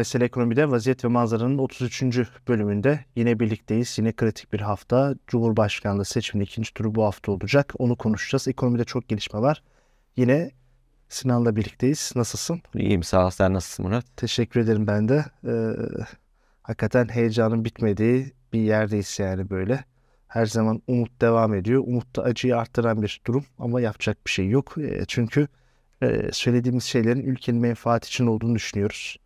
Mesele 0.00 0.24
Ekonomi'de 0.24 0.70
Vaziyet 0.70 1.04
ve 1.04 1.08
Manzara'nın 1.08 1.58
33. 1.58 2.02
bölümünde 2.48 3.04
yine 3.16 3.40
birlikteyiz. 3.40 3.98
Yine 3.98 4.12
kritik 4.12 4.52
bir 4.52 4.60
hafta. 4.60 5.14
Cumhurbaşkanlığı 5.26 6.04
seçiminin 6.04 6.44
ikinci 6.44 6.74
turu 6.74 6.94
bu 6.94 7.04
hafta 7.04 7.32
olacak. 7.32 7.72
Onu 7.78 7.96
konuşacağız. 7.96 8.48
Ekonomide 8.48 8.84
çok 8.84 9.08
gelişme 9.08 9.40
var. 9.40 9.62
Yine 10.16 10.50
Sinan'la 11.08 11.56
birlikteyiz. 11.56 12.12
Nasılsın? 12.16 12.62
İyiyim 12.74 13.02
sağ 13.02 13.26
ol. 13.26 13.30
Sen 13.30 13.54
nasılsın 13.54 13.86
Murat? 13.86 14.04
Teşekkür 14.16 14.60
ederim 14.60 14.86
ben 14.86 15.08
de. 15.08 15.24
Ee, 15.46 15.72
hakikaten 16.62 17.08
heyecanın 17.08 17.64
bitmediği 17.64 18.32
bir 18.52 18.60
yerdeyiz 18.60 19.18
yani 19.18 19.50
böyle. 19.50 19.84
Her 20.28 20.46
zaman 20.46 20.82
umut 20.86 21.20
devam 21.20 21.54
ediyor. 21.54 21.82
Umut 21.86 22.16
da 22.16 22.22
acıyı 22.22 22.56
arttıran 22.56 23.02
bir 23.02 23.20
durum 23.26 23.44
ama 23.58 23.80
yapacak 23.80 24.26
bir 24.26 24.30
şey 24.30 24.48
yok. 24.48 24.78
E, 24.78 25.04
çünkü 25.08 25.48
e, 26.02 26.30
söylediğimiz 26.32 26.84
şeylerin 26.84 27.22
ülkenin 27.22 27.60
menfaati 27.60 28.06
için 28.08 28.26
olduğunu 28.26 28.54
düşünüyoruz. 28.54 29.16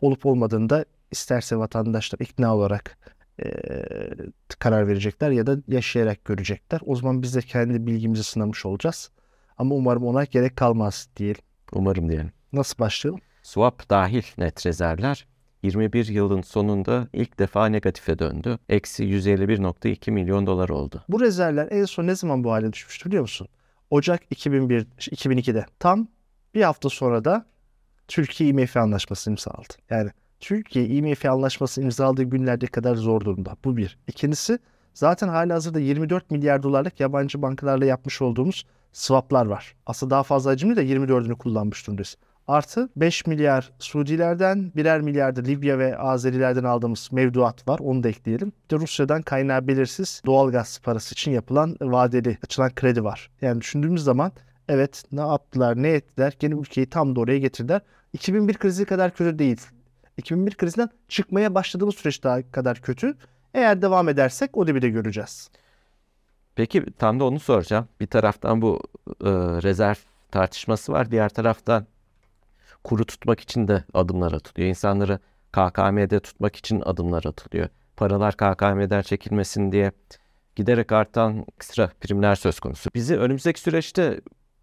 Olup 0.00 0.26
olmadığında 0.26 0.84
isterse 1.10 1.56
vatandaşlar 1.56 2.18
ikna 2.18 2.56
olarak 2.56 2.98
e, 3.44 3.52
karar 4.58 4.88
verecekler 4.88 5.30
ya 5.30 5.46
da 5.46 5.56
yaşayarak 5.68 6.24
görecekler. 6.24 6.80
O 6.86 6.96
zaman 6.96 7.22
biz 7.22 7.34
de 7.34 7.40
kendi 7.40 7.86
bilgimizi 7.86 8.24
sınamış 8.24 8.66
olacağız. 8.66 9.10
Ama 9.58 9.74
umarım 9.74 10.04
ona 10.04 10.24
gerek 10.24 10.56
kalmaz 10.56 11.08
diyelim. 11.16 11.42
Umarım 11.72 12.08
diyelim. 12.08 12.32
Nasıl 12.52 12.78
başlayalım? 12.78 13.20
Swap 13.42 13.90
dahil 13.90 14.22
net 14.38 14.66
rezervler 14.66 15.26
21 15.62 16.06
yılın 16.06 16.42
sonunda 16.42 17.08
ilk 17.12 17.38
defa 17.38 17.66
negatife 17.66 18.18
döndü. 18.18 18.58
Eksi 18.68 19.04
151.2 19.04 20.10
milyon 20.10 20.46
dolar 20.46 20.68
oldu. 20.68 21.04
Bu 21.08 21.20
rezervler 21.20 21.68
en 21.70 21.84
son 21.84 22.06
ne 22.06 22.14
zaman 22.14 22.44
bu 22.44 22.52
hale 22.52 22.72
düşmüştü 22.72 23.08
biliyor 23.08 23.22
musun? 23.22 23.48
Ocak 23.90 24.22
2001, 24.30 24.82
2002'de. 24.98 25.66
Tam 25.78 26.08
bir 26.54 26.62
hafta 26.62 26.88
sonra 26.88 27.24
da 27.24 27.46
Türkiye 28.08 28.50
IMF 28.50 28.76
anlaşması 28.76 29.30
imzaladı. 29.30 29.74
Yani 29.90 30.10
Türkiye 30.40 30.86
IMF 30.86 31.24
anlaşması 31.24 31.82
imzaladığı 31.82 32.22
günlerde 32.22 32.66
kadar 32.66 32.94
zor 32.94 33.20
durumda. 33.20 33.56
Bu 33.64 33.76
bir. 33.76 33.98
İkincisi 34.08 34.58
zaten 34.94 35.28
hala 35.28 35.54
hazırda 35.54 35.80
24 35.80 36.30
milyar 36.30 36.62
dolarlık 36.62 37.00
yabancı 37.00 37.42
bankalarla 37.42 37.84
yapmış 37.84 38.22
olduğumuz 38.22 38.66
swaplar 38.92 39.46
var. 39.46 39.74
Aslında 39.86 40.10
daha 40.10 40.22
fazla 40.22 40.50
hacimli 40.50 40.76
de 40.76 40.84
24'ünü 40.86 41.34
kullanmış 41.34 41.86
durumdayız. 41.86 42.16
Artı 42.48 42.88
5 42.96 43.26
milyar 43.26 43.72
Suudilerden, 43.78 44.72
birer 44.76 45.00
milyar 45.00 45.36
da 45.36 45.40
Libya 45.40 45.78
ve 45.78 45.98
Azerilerden 45.98 46.64
aldığımız 46.64 47.08
mevduat 47.12 47.68
var. 47.68 47.78
Onu 47.78 48.02
da 48.02 48.08
ekleyelim. 48.08 48.52
Bir 48.64 48.76
de 48.76 48.80
Rusya'dan 48.80 49.22
kaynağı 49.22 49.68
belirsiz 49.68 50.22
doğalgaz 50.26 50.80
parası 50.82 51.14
için 51.14 51.30
yapılan 51.30 51.76
vadeli 51.82 52.38
açılan 52.44 52.74
kredi 52.74 53.04
var. 53.04 53.30
Yani 53.40 53.60
düşündüğümüz 53.60 54.04
zaman 54.04 54.32
evet 54.68 55.02
ne 55.12 55.20
yaptılar 55.20 55.82
ne 55.82 55.88
ettiler 55.88 56.36
gene 56.38 56.54
ülkeyi 56.54 56.86
tam 56.86 57.16
da 57.16 57.20
oraya 57.20 57.38
getirdiler. 57.38 57.80
2001 58.12 58.54
krizi 58.54 58.84
kadar 58.84 59.14
kötü 59.14 59.38
değil. 59.38 59.60
2001 60.16 60.54
krizinden 60.54 60.88
çıkmaya 61.08 61.54
başladığımız 61.54 61.94
süreç 61.94 62.24
daha 62.24 62.50
kadar 62.50 62.80
kötü. 62.80 63.16
Eğer 63.54 63.82
devam 63.82 64.08
edersek 64.08 64.56
o 64.56 64.66
da 64.66 64.74
bir 64.74 64.82
de 64.82 64.88
göreceğiz. 64.88 65.50
Peki 66.54 66.84
tam 66.98 67.20
da 67.20 67.24
onu 67.24 67.40
soracağım. 67.40 67.88
Bir 68.00 68.06
taraftan 68.06 68.62
bu 68.62 68.80
e, 69.20 69.30
rezerv 69.62 69.96
tartışması 70.30 70.92
var. 70.92 71.10
Diğer 71.10 71.28
taraftan 71.28 71.86
kuru 72.84 73.04
tutmak 73.04 73.40
için 73.40 73.68
de 73.68 73.84
adımlar 73.94 74.32
atılıyor. 74.32 74.68
İnsanları 74.68 75.18
KKM'de 75.52 76.20
tutmak 76.20 76.56
için 76.56 76.82
adımlar 76.84 77.24
atılıyor. 77.24 77.68
Paralar 77.96 78.34
KKM'den 78.36 79.02
çekilmesin 79.02 79.72
diye 79.72 79.92
giderek 80.56 80.92
artan 80.92 81.44
ekstra 81.56 81.90
primler 82.00 82.34
söz 82.34 82.60
konusu. 82.60 82.90
Bizi 82.94 83.16
önümüzdeki 83.16 83.60
süreçte 83.60 84.20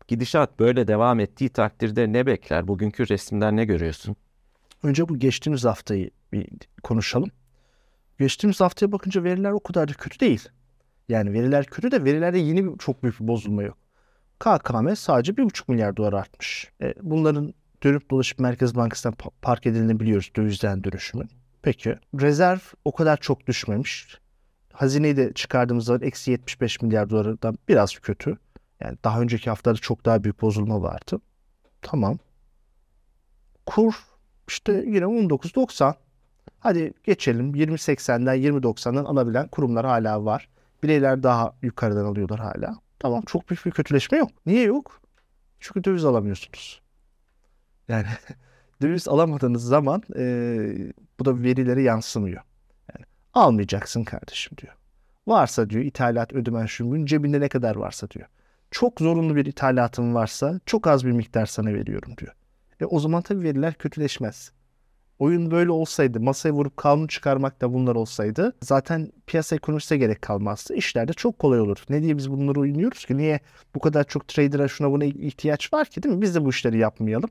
gidişat 0.08 0.59
böyle 0.59 0.88
devam 0.88 1.20
ettiği 1.20 1.50
takdirde 1.50 2.14
ne 2.14 2.25
bekler? 2.25 2.68
Bugünkü 2.68 3.09
resimden 3.09 3.58
ne 3.58 3.66
görüyorsun? 3.66 4.16
Önce 4.84 5.09
bu 5.09 5.19
geçtiğimiz 5.19 5.66
haftayı 5.66 6.09
bir 6.34 6.47
konuşalım. 6.84 7.30
Geçtiğimiz 8.19 8.62
haftaya 8.62 8.91
bakınca 8.91 9.24
veriler 9.24 9.52
o 9.52 9.59
kadar 9.59 9.88
da 9.88 9.94
kötü 9.94 10.19
değil. 10.19 10.50
Yani 11.09 11.34
veriler 11.34 11.66
kötü 11.66 11.91
de 11.91 12.03
verilerde 12.03 12.38
yeni 12.38 12.66
bir, 12.66 12.78
çok 12.78 13.03
büyük 13.03 13.19
bir 13.19 13.28
bozulma 13.28 13.64
yok. 13.64 13.78
KKM 14.40 14.96
sadece 14.96 15.31
1,5 15.31 15.72
milyar 15.72 15.97
dolar 15.97 16.14
artmış. 16.14 16.72
E, 16.81 16.94
bunların 17.02 17.53
dönüp 17.84 18.12
dolaşıp 18.12 18.40
Merkez 18.40 18.75
Bankası'ndan 18.75 19.16
park 19.41 19.66
edildiğini 19.66 20.00
biliyoruz 20.00 20.31
dövizden 20.35 20.84
dönüşümün. 20.84 21.30
Peki 21.62 21.96
rezerv 22.22 22.59
o 22.85 22.91
kadar 22.91 23.18
çok 23.18 23.47
düşmemiş. 23.47 24.20
Hazineyi 24.74 25.18
de 25.18 25.34
çıkardığımız 25.34 25.85
zaman 25.85 26.02
eksi 26.02 26.31
75 26.31 26.81
milyar 26.81 27.09
dolardan 27.09 27.58
biraz 27.68 28.00
kötü. 28.00 28.38
Yani 28.84 28.98
daha 29.04 29.22
önceki 29.22 29.50
haftada 29.50 29.76
çok 29.76 30.06
daha 30.06 30.24
büyük 30.24 30.42
bozulma 30.42 30.82
vardı. 30.82 31.22
Tamam. 31.82 32.18
Kur 33.66 33.94
işte 34.48 34.74
yine 34.88 35.06
19.90. 35.06 35.94
Hadi 36.60 36.94
geçelim 37.04 37.56
20.80'den 37.56 38.38
20.90'dan 38.38 39.06
alabilen 39.06 39.48
kurumlar 39.48 39.86
hala 39.86 40.26
var. 40.26 40.50
Bireyler 40.84 41.24
daha 41.24 41.56
yukarıdan 41.62 42.06
alıyorlar 42.06 42.40
hala. 42.40 42.76
Tamam 43.00 43.22
çok 43.26 43.50
büyük 43.50 43.66
bir 43.66 43.72
kötüleşme 43.72 44.18
yok. 44.18 44.32
Niye 44.46 44.64
yok? 44.64 45.02
Çünkü 45.60 45.84
döviz 45.84 46.06
alamıyorsunuz. 46.06 46.82
Yani 47.88 48.08
döviz 48.82 49.08
alamadığınız 49.08 49.64
zaman 49.64 50.04
e, 50.16 50.24
bu 51.20 51.26
da 51.26 51.44
verileri 51.44 51.84
yansımıyor. 51.84 52.42
Yani 52.94 53.06
almayacaksın 53.34 54.04
kardeşim 54.04 54.58
diyor. 54.58 54.74
Varsa 55.28 55.70
diyor 55.70 55.84
ithalat 55.84 56.34
ödemen 56.34 56.66
şungun 56.66 57.06
cebinde 57.06 57.40
ne 57.40 57.50
kadar 57.50 57.76
varsa 57.76 58.10
diyor. 58.10 58.28
Çok 58.73 59.00
zorunlu 59.00 59.35
bir 59.35 59.45
ithalatın 59.45 60.16
varsa 60.16 60.59
çok 60.66 60.88
az 60.88 61.06
bir 61.06 61.11
miktar 61.11 61.45
sana 61.45 61.73
veriyorum 61.73 62.17
diyor. 62.17 62.34
E 62.79 62.85
o 62.85 63.00
zaman 63.00 63.22
tabii 63.22 63.44
veriler 63.44 63.73
kötüleşmez. 63.73 64.51
Oyun 65.19 65.51
böyle 65.51 65.72
olsaydı, 65.72 66.19
masaya 66.19 66.51
vurup 66.51 66.78
kanun 66.78 67.07
çıkarmak 67.07 67.61
da 67.61 67.73
bunlar 67.73 67.95
olsaydı 67.95 68.53
zaten 68.63 69.11
piyasa 69.28 69.56
ekonomisine 69.56 69.97
gerek 69.97 70.22
kalmazdı. 70.22 70.73
İşler 70.73 71.07
de 71.07 71.13
çok 71.13 71.39
kolay 71.39 71.59
olur. 71.59 71.84
Ne 71.89 72.01
diye 72.01 72.17
biz 72.17 72.31
bunları 72.31 72.59
oynuyoruz 72.59 73.06
ki? 73.06 73.17
Niye 73.17 73.39
bu 73.75 73.79
kadar 73.79 74.03
çok 74.03 74.28
trader'a 74.28 74.67
şuna 74.67 74.91
buna 74.91 75.05
ihtiyaç 75.05 75.73
var 75.73 75.88
ki 75.88 76.03
değil 76.03 76.16
mi? 76.16 76.22
Biz 76.22 76.35
de 76.35 76.45
bu 76.45 76.50
işleri 76.50 76.78
yapmayalım 76.78 77.29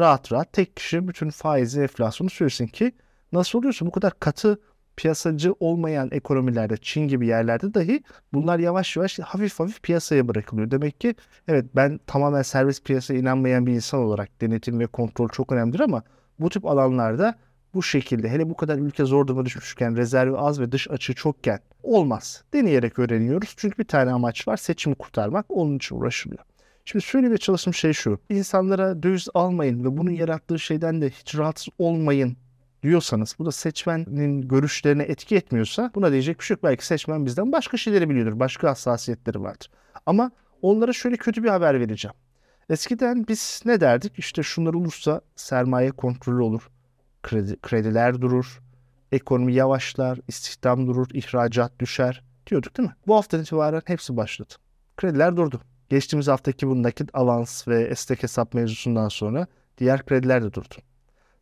rahat 0.00 0.32
rahat 0.32 0.52
tek 0.52 0.76
kişi 0.76 1.08
bütün 1.08 1.30
faizi 1.30 1.80
enflasyonu 1.80 2.30
sürsün 2.30 2.66
ki 2.66 2.92
nasıl 3.32 3.58
oluyorsa 3.58 3.86
bu 3.86 3.90
kadar 3.90 4.20
katı 4.20 4.60
piyasacı 4.96 5.54
olmayan 5.60 6.08
ekonomilerde 6.12 6.76
Çin 6.76 7.08
gibi 7.08 7.26
yerlerde 7.26 7.74
dahi 7.74 8.02
bunlar 8.32 8.58
yavaş 8.58 8.96
yavaş 8.96 9.18
hafif 9.18 9.60
hafif 9.60 9.82
piyasaya 9.82 10.28
bırakılıyor. 10.28 10.70
Demek 10.70 11.00
ki 11.00 11.14
evet 11.48 11.64
ben 11.76 12.00
tamamen 12.06 12.42
serbest 12.42 12.84
piyasaya 12.84 13.20
inanmayan 13.20 13.66
bir 13.66 13.72
insan 13.72 14.00
olarak 14.00 14.40
denetim 14.40 14.80
ve 14.80 14.86
kontrol 14.86 15.28
çok 15.28 15.52
önemlidir 15.52 15.80
ama 15.80 16.02
bu 16.38 16.50
tip 16.50 16.66
alanlarda 16.66 17.34
bu 17.74 17.82
şekilde 17.82 18.28
hele 18.28 18.50
bu 18.50 18.56
kadar 18.56 18.78
ülke 18.78 19.04
zor 19.04 19.26
duruma 19.26 19.44
düşmüşken 19.44 19.96
rezervi 19.96 20.36
az 20.36 20.60
ve 20.60 20.72
dış 20.72 20.90
açığı 20.90 21.14
çokken 21.14 21.60
olmaz. 21.82 22.44
Deneyerek 22.52 22.98
öğreniyoruz. 22.98 23.54
Çünkü 23.56 23.78
bir 23.78 23.88
tane 23.88 24.10
amaç 24.10 24.48
var 24.48 24.56
seçimi 24.56 24.94
kurtarmak 24.94 25.46
onun 25.48 25.76
için 25.76 25.96
uğraşılıyor. 25.96 26.42
Şimdi 26.84 27.04
söylemeye 27.04 27.38
çalıştığım 27.38 27.74
şey 27.74 27.92
şu. 27.92 28.18
İnsanlara 28.30 29.02
döviz 29.02 29.28
almayın 29.34 29.84
ve 29.84 29.96
bunun 29.96 30.10
yarattığı 30.10 30.58
şeyden 30.58 31.02
de 31.02 31.10
hiç 31.10 31.38
rahatsız 31.38 31.68
olmayın 31.78 32.36
diyorsanız 32.84 33.36
bu 33.38 33.46
da 33.46 33.52
seçmenin 33.52 34.48
görüşlerine 34.48 35.02
etki 35.02 35.36
etmiyorsa 35.36 35.90
buna 35.94 36.12
diyecek 36.12 36.38
bir 36.38 36.44
şey 36.44 36.54
yok. 36.54 36.64
Belki 36.64 36.86
seçmen 36.86 37.26
bizden 37.26 37.52
başka 37.52 37.76
şeyleri 37.76 38.10
biliyordur. 38.10 38.40
Başka 38.40 38.70
hassasiyetleri 38.70 39.42
vardır. 39.42 39.70
Ama 40.06 40.30
onlara 40.62 40.92
şöyle 40.92 41.16
kötü 41.16 41.42
bir 41.42 41.48
haber 41.48 41.80
vereceğim. 41.80 42.14
Eskiden 42.70 43.26
biz 43.28 43.62
ne 43.64 43.80
derdik? 43.80 44.18
İşte 44.18 44.42
şunlar 44.42 44.74
olursa 44.74 45.20
sermaye 45.36 45.90
kontrolü 45.90 46.42
olur. 46.42 46.70
Kredi, 47.22 47.60
krediler 47.60 48.20
durur. 48.20 48.60
Ekonomi 49.12 49.54
yavaşlar. 49.54 50.18
istihdam 50.28 50.86
durur. 50.86 51.06
ihracat 51.12 51.78
düşer. 51.78 52.22
Diyorduk 52.46 52.76
değil 52.76 52.88
mi? 52.88 52.94
Bu 53.06 53.14
haftadan 53.16 53.42
itibaren 53.42 53.82
hepsi 53.84 54.16
başladı. 54.16 54.54
Krediler 54.96 55.36
durdu. 55.36 55.60
Geçtiğimiz 55.88 56.28
haftaki 56.28 56.68
bu 56.68 56.82
nakit 56.82 57.10
avans 57.14 57.68
ve 57.68 57.82
estek 57.82 58.22
hesap 58.22 58.54
mevzusundan 58.54 59.08
sonra 59.08 59.46
diğer 59.78 60.06
krediler 60.06 60.42
de 60.42 60.52
durdu. 60.52 60.74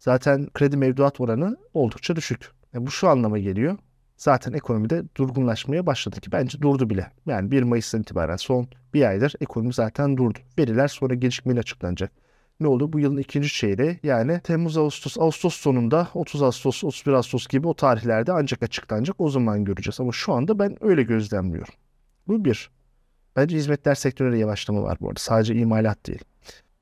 Zaten 0.02 0.46
kredi 0.54 0.76
mevduat 0.76 1.20
oranı 1.20 1.56
oldukça 1.74 2.16
düşük. 2.16 2.50
E 2.74 2.86
bu 2.86 2.90
şu 2.90 3.08
anlama 3.08 3.38
geliyor. 3.38 3.78
Zaten 4.16 4.52
ekonomide 4.52 5.02
durgunlaşmaya 5.16 5.86
başladı 5.86 6.20
ki 6.20 6.32
bence 6.32 6.60
durdu 6.62 6.90
bile. 6.90 7.12
Yani 7.26 7.50
1 7.50 7.62
Mayıs'tan 7.62 8.00
itibaren 8.00 8.36
son 8.36 8.68
bir 8.94 9.08
aydır 9.08 9.34
ekonomi 9.40 9.72
zaten 9.72 10.16
durdu. 10.16 10.38
Veriler 10.58 10.88
sonra 10.88 11.14
gecikmeyle 11.14 11.60
açıklanacak. 11.60 12.12
Ne 12.60 12.66
oldu? 12.66 12.92
Bu 12.92 13.00
yılın 13.00 13.16
ikinci 13.16 13.48
çeyreği 13.48 13.98
yani 14.02 14.40
Temmuz, 14.40 14.78
Ağustos, 14.78 15.18
Ağustos 15.18 15.54
sonunda 15.54 16.08
30 16.14 16.42
Ağustos, 16.42 16.84
31 16.84 17.12
Ağustos 17.12 17.46
gibi 17.46 17.68
o 17.68 17.74
tarihlerde 17.74 18.32
ancak 18.32 18.62
açıklanacak. 18.62 19.20
O 19.20 19.28
zaman 19.28 19.64
göreceğiz. 19.64 20.00
Ama 20.00 20.12
şu 20.12 20.32
anda 20.32 20.58
ben 20.58 20.84
öyle 20.84 21.02
gözlemliyorum. 21.02 21.74
Bu 22.28 22.44
bir. 22.44 22.70
Bence 23.36 23.56
hizmetler 23.56 23.94
sektöründe 23.94 24.36
yavaşlama 24.36 24.82
var 24.82 24.98
bu 25.00 25.08
arada. 25.08 25.20
Sadece 25.20 25.54
imalat 25.54 26.06
değil. 26.06 26.24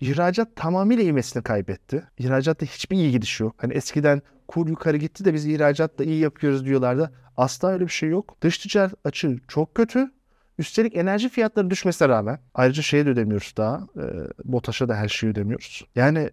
İhracat 0.00 0.56
tamamıyla 0.56 1.04
ivmesini 1.04 1.42
kaybetti. 1.42 2.04
İhracatta 2.18 2.66
hiçbir 2.66 2.96
iyi 2.96 3.12
gidiş 3.12 3.40
yok. 3.40 3.54
Hani 3.56 3.72
eskiden 3.72 4.22
kur 4.48 4.68
yukarı 4.68 4.96
gitti 4.96 5.24
de 5.24 5.34
biz 5.34 5.46
ihracatta 5.46 6.04
iyi 6.04 6.20
yapıyoruz 6.20 6.64
diyorlardı. 6.64 7.12
Asla 7.36 7.68
öyle 7.68 7.84
bir 7.84 7.92
şey 7.92 8.08
yok. 8.08 8.36
Dış 8.42 8.58
ticaret 8.58 8.94
açığı 9.04 9.36
çok 9.48 9.74
kötü. 9.74 10.10
Üstelik 10.58 10.96
enerji 10.96 11.28
fiyatları 11.28 11.70
düşmesine 11.70 12.08
rağmen 12.08 12.38
ayrıca 12.54 12.82
şeye 12.82 13.06
de 13.06 13.10
ödemiyoruz 13.10 13.54
daha. 13.56 13.76
E, 13.96 14.04
BOTAŞ'a 14.44 14.88
da 14.88 14.96
her 14.96 15.08
şeyi 15.08 15.30
ödemiyoruz. 15.30 15.86
Yani 15.94 16.30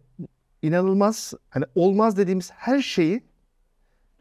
inanılmaz 0.62 1.34
hani 1.50 1.66
olmaz 1.76 2.18
dediğimiz 2.18 2.52
her 2.52 2.82
şeyi 2.82 3.24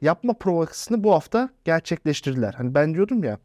yapma 0.01 0.33
provasını 0.33 1.05
bu 1.05 1.13
hafta 1.13 1.49
gerçekleştirdiler. 1.65 2.55
Hani 2.55 2.75
ben 2.75 2.95
diyordum 2.95 3.25
ya 3.25 3.39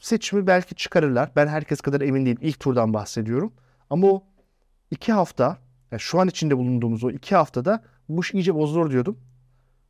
seçimi 0.00 0.46
belki 0.46 0.74
çıkarırlar. 0.74 1.30
Ben 1.36 1.46
herkes 1.46 1.80
kadar 1.80 2.00
emin 2.00 2.26
değilim. 2.26 2.38
İlk 2.40 2.60
turdan 2.60 2.94
bahsediyorum. 2.94 3.52
Ama 3.90 4.06
o 4.06 4.24
iki 4.90 5.12
hafta 5.12 5.58
yani 5.90 6.00
şu 6.00 6.20
an 6.20 6.28
içinde 6.28 6.56
bulunduğumuz 6.58 7.04
o 7.04 7.10
iki 7.10 7.36
haftada 7.36 7.82
bu 8.08 8.20
iş 8.20 8.34
iyice 8.34 8.54
bozulur 8.54 8.90
diyordum. 8.90 9.18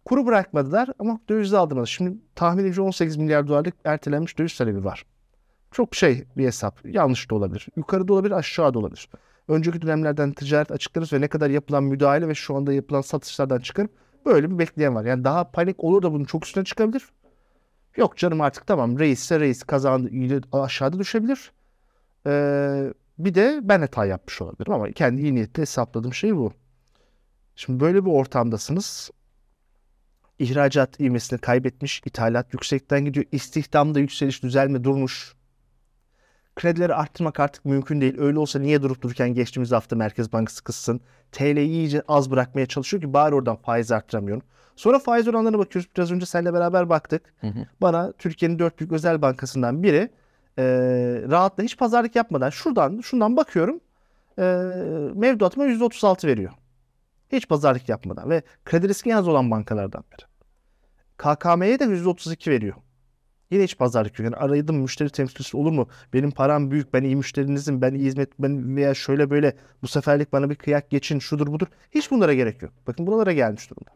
Kuru 0.04 0.26
bırakmadılar 0.26 0.88
ama 0.98 1.20
dövizde 1.28 1.58
aldırmadı. 1.58 1.87
Şimdi 1.87 2.19
tahminimce 2.34 2.82
18 2.82 3.16
milyar 3.16 3.48
dolarlık 3.48 3.75
ertelenmiş 3.84 4.38
döviz 4.38 4.58
talebi 4.58 4.84
var. 4.84 5.06
Çok 5.70 5.94
şey 5.94 6.25
bir 6.37 6.44
hesap. 6.44 6.78
Yanlış 6.84 7.31
da 7.31 7.34
olabilir. 7.34 7.69
Yukarıda 7.76 8.12
olabilir, 8.12 8.32
aşağıda 8.32 8.78
olabilir. 8.78 9.08
Önceki 9.48 9.82
dönemlerden 9.82 10.32
ticaret 10.32 10.70
açıklarız 10.70 11.12
ve 11.12 11.20
ne 11.20 11.28
kadar 11.28 11.50
yapılan 11.50 11.84
müdahale 11.84 12.28
ve 12.28 12.34
şu 12.34 12.56
anda 12.56 12.72
yapılan 12.72 13.00
satışlardan 13.00 13.58
çıkarıp 13.58 13.90
böyle 14.26 14.50
bir 14.50 14.58
bekleyen 14.58 14.94
var. 14.94 15.04
Yani 15.04 15.25
daha 15.25 15.50
panik 15.50 15.84
olur 15.84 16.02
da 16.02 16.12
bunun 16.12 16.25
çok 16.25 16.46
üstüne 16.46 16.64
çıkabilir. 16.64 17.02
Yok 17.96 18.16
canım 18.16 18.40
artık 18.40 18.66
tamam 18.66 18.99
reisse 18.99 19.40
reis 19.40 19.62
kazandı 19.62 20.40
aşağıda 20.52 20.99
düşebilir. 20.99 21.52
Ee, 22.26 22.92
bir 23.18 23.34
de 23.34 23.60
ben 23.62 23.80
hata 23.80 24.06
yapmış 24.06 24.42
olabilirim 24.42 24.72
ama 24.72 24.92
kendi 24.92 25.22
iyi 25.22 25.34
niyetle 25.34 25.62
hesapladığım 25.62 26.14
şey 26.14 26.36
bu. 26.36 26.52
Şimdi 27.56 27.80
böyle 27.80 28.04
bir 28.04 28.10
ortamdasınız. 28.10 29.10
İhracat 30.38 31.00
ivmesini 31.00 31.38
kaybetmiş, 31.38 32.02
ithalat 32.04 32.54
yüksekten 32.54 33.04
gidiyor, 33.04 33.26
istihdamda 33.32 34.00
yükseliş 34.00 34.42
düzelme 34.42 34.84
durmuş. 34.84 35.34
Kredileri 36.56 36.94
arttırmak 36.94 37.40
artık 37.40 37.64
mümkün 37.64 38.00
değil. 38.00 38.18
Öyle 38.18 38.38
olsa 38.38 38.58
niye 38.58 38.82
durup 38.82 39.02
dururken 39.02 39.34
geçtiğimiz 39.34 39.72
hafta 39.72 39.96
Merkez 39.96 40.32
Bankası 40.32 40.64
kıssın. 40.64 41.00
TL'yi 41.32 41.68
iyice 41.68 42.02
az 42.08 42.30
bırakmaya 42.30 42.66
çalışıyor 42.66 43.02
ki 43.02 43.12
bari 43.12 43.34
oradan 43.34 43.56
faiz 43.56 43.92
arttıramıyorum. 43.92 44.42
Sonra 44.76 44.98
faiz 44.98 45.28
oranlarına 45.28 45.58
bakıyoruz. 45.58 45.90
Biraz 45.96 46.12
önce 46.12 46.26
seninle 46.26 46.52
beraber 46.52 46.88
baktık. 46.88 47.34
Hı 47.40 47.46
hı. 47.46 47.66
Bana 47.80 48.12
Türkiye'nin 48.12 48.58
dört 48.58 48.78
büyük 48.78 48.92
özel 48.92 49.22
bankasından 49.22 49.82
biri 49.82 50.10
e, 50.58 50.64
rahatla 51.31 51.64
hiç 51.64 51.76
pazarlık 51.76 52.17
yapmadan 52.17 52.50
şuradan 52.50 53.00
şundan 53.00 53.37
bakıyorum 53.37 53.81
e, 54.38 54.43
mevduatıma 55.14 55.67
%36 55.67 56.26
veriyor. 56.26 56.53
Hiç 57.32 57.49
pazarlık 57.49 57.88
yapmadan 57.88 58.31
ve 58.31 58.43
kredi 58.64 58.88
riski 58.88 59.17
az 59.17 59.29
olan 59.29 59.50
bankalardan 59.50 60.05
biri. 60.12 60.26
KKM'ye 61.17 61.79
de 61.79 61.85
%32 61.85 62.50
veriyor. 62.50 62.75
Yine 63.50 63.64
hiç 63.64 63.79
pazarlık 63.79 64.19
yok. 64.19 64.25
Yani 64.25 64.37
aradım 64.37 64.76
müşteri 64.76 65.11
temsilcisi 65.11 65.56
olur 65.56 65.73
mu? 65.73 65.88
Benim 66.12 66.31
param 66.31 66.70
büyük, 66.70 66.94
ben 66.94 67.02
iyi 67.02 67.17
müşterinizim, 67.17 67.82
ben 67.82 67.94
iyi 67.94 68.05
hizmet, 68.05 68.31
ben 68.38 68.76
veya 68.76 68.94
şöyle 68.94 69.31
böyle 69.31 69.56
bu 69.82 69.88
seferlik 69.88 70.32
bana 70.32 70.50
bir 70.50 70.55
kıyak 70.55 70.91
geçin, 70.91 71.19
şudur 71.19 71.47
budur. 71.47 71.67
Hiç 71.91 72.11
bunlara 72.11 72.35
gerek 72.35 72.62
yok. 72.62 72.73
Bakın 72.87 73.06
buralara 73.06 73.32
gelmiş 73.32 73.70
durumda. 73.70 73.91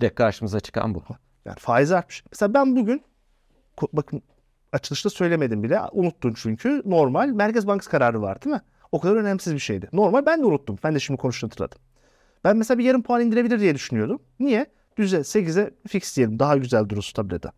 De 0.00 0.14
karşımıza 0.14 0.60
çıkan 0.60 0.94
bu. 0.94 1.02
Yani 1.44 1.56
faiz 1.58 1.92
artmış. 1.92 2.24
Mesela 2.32 2.54
ben 2.54 2.76
bugün 2.76 3.02
bakın 3.92 4.22
açılışta 4.72 5.10
söylemedim 5.10 5.62
bile. 5.62 5.80
Unuttun 5.92 6.34
çünkü. 6.36 6.82
Normal 6.84 7.28
Merkez 7.28 7.66
Bankası 7.66 7.90
kararı 7.90 8.22
var 8.22 8.42
değil 8.42 8.56
mi? 8.56 8.62
O 8.92 9.00
kadar 9.00 9.16
önemsiz 9.16 9.54
bir 9.54 9.58
şeydi. 9.58 9.88
Normal 9.92 10.26
ben 10.26 10.40
de 10.40 10.44
unuttum. 10.44 10.78
Ben 10.84 10.94
de 10.94 11.00
şimdi 11.00 11.18
konuştu 11.20 11.46
hatırladım. 11.46 11.78
Ben 12.44 12.56
mesela 12.56 12.78
bir 12.78 12.84
yarım 12.84 13.02
puan 13.02 13.22
indirebilir 13.22 13.60
diye 13.60 13.74
düşünüyordum. 13.74 14.22
Niye? 14.40 14.66
Düze 14.96 15.16
8'e 15.16 15.70
fix 15.88 16.16
diyelim. 16.16 16.38
Daha 16.38 16.56
güzel 16.56 16.88
durur 16.88 17.02
stabilede. 17.02 17.48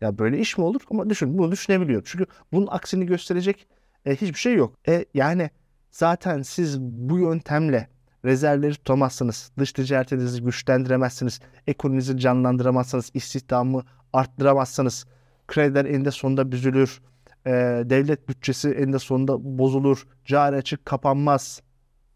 Ya 0.00 0.18
böyle 0.18 0.38
iş 0.38 0.58
mi 0.58 0.64
olur? 0.64 0.80
Ama 0.90 1.10
düşün 1.10 1.38
bunu 1.38 1.52
düşünebiliyorum. 1.52 2.04
Çünkü 2.08 2.26
bunun 2.52 2.66
aksini 2.66 3.06
gösterecek 3.06 3.66
e, 4.06 4.16
hiçbir 4.16 4.38
şey 4.38 4.54
yok. 4.54 4.74
E, 4.88 5.04
yani 5.14 5.50
zaten 5.90 6.42
siz 6.42 6.80
bu 6.80 7.18
yöntemle 7.18 7.88
rezervleri 8.24 8.74
tutamazsınız, 8.74 9.52
dış 9.58 9.72
ticaretinizi 9.72 10.42
güçlendiremezsiniz, 10.42 11.40
ekonominizi 11.66 12.18
canlandıramazsınız, 12.18 13.10
istihdamı 13.14 13.82
arttıramazsınız, 14.12 15.06
krediler 15.48 15.84
eninde 15.84 16.10
sonunda 16.10 16.52
büzülür, 16.52 17.00
e, 17.46 17.50
devlet 17.84 18.28
bütçesi 18.28 18.70
eninde 18.70 18.98
sonunda 18.98 19.58
bozulur, 19.58 20.06
cari 20.24 20.56
açık 20.56 20.86
kapanmaz 20.86 21.62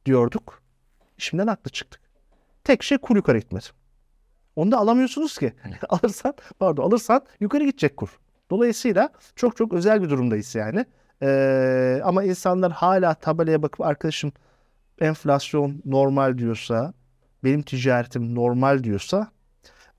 diyorduk. 0.07 0.63
Şimdiden 1.19 1.47
haklı 1.49 1.71
çıktık. 1.71 2.01
Tek 2.65 2.83
şey 2.83 2.99
kur 2.99 3.17
yukarı 3.17 3.39
gitmedi. 3.39 3.67
Onu 4.57 4.73
da 4.73 4.79
alamıyorsunuz 4.79 5.39
ki. 5.39 5.53
alırsan, 5.89 6.35
pardon 6.59 6.83
alırsan 6.83 7.23
yukarı 7.41 7.65
gidecek 7.65 7.97
kur. 7.97 8.19
Dolayısıyla 8.51 9.11
çok 9.37 9.57
çok 9.57 9.73
özel 9.73 10.03
bir 10.03 10.11
durumdayız 10.11 10.55
yani. 10.55 10.87
Ee, 11.23 12.01
ama 12.05 12.25
insanlar 12.25 12.73
hala 12.73 13.15
tabelaya 13.15 13.63
bakıp 13.63 13.81
arkadaşım 13.81 14.33
enflasyon 15.01 15.83
normal 15.85 16.39
diyorsa, 16.39 16.95
benim 17.45 17.63
ticaretim 17.63 18.35
normal 18.35 18.85
diyorsa 18.85 19.31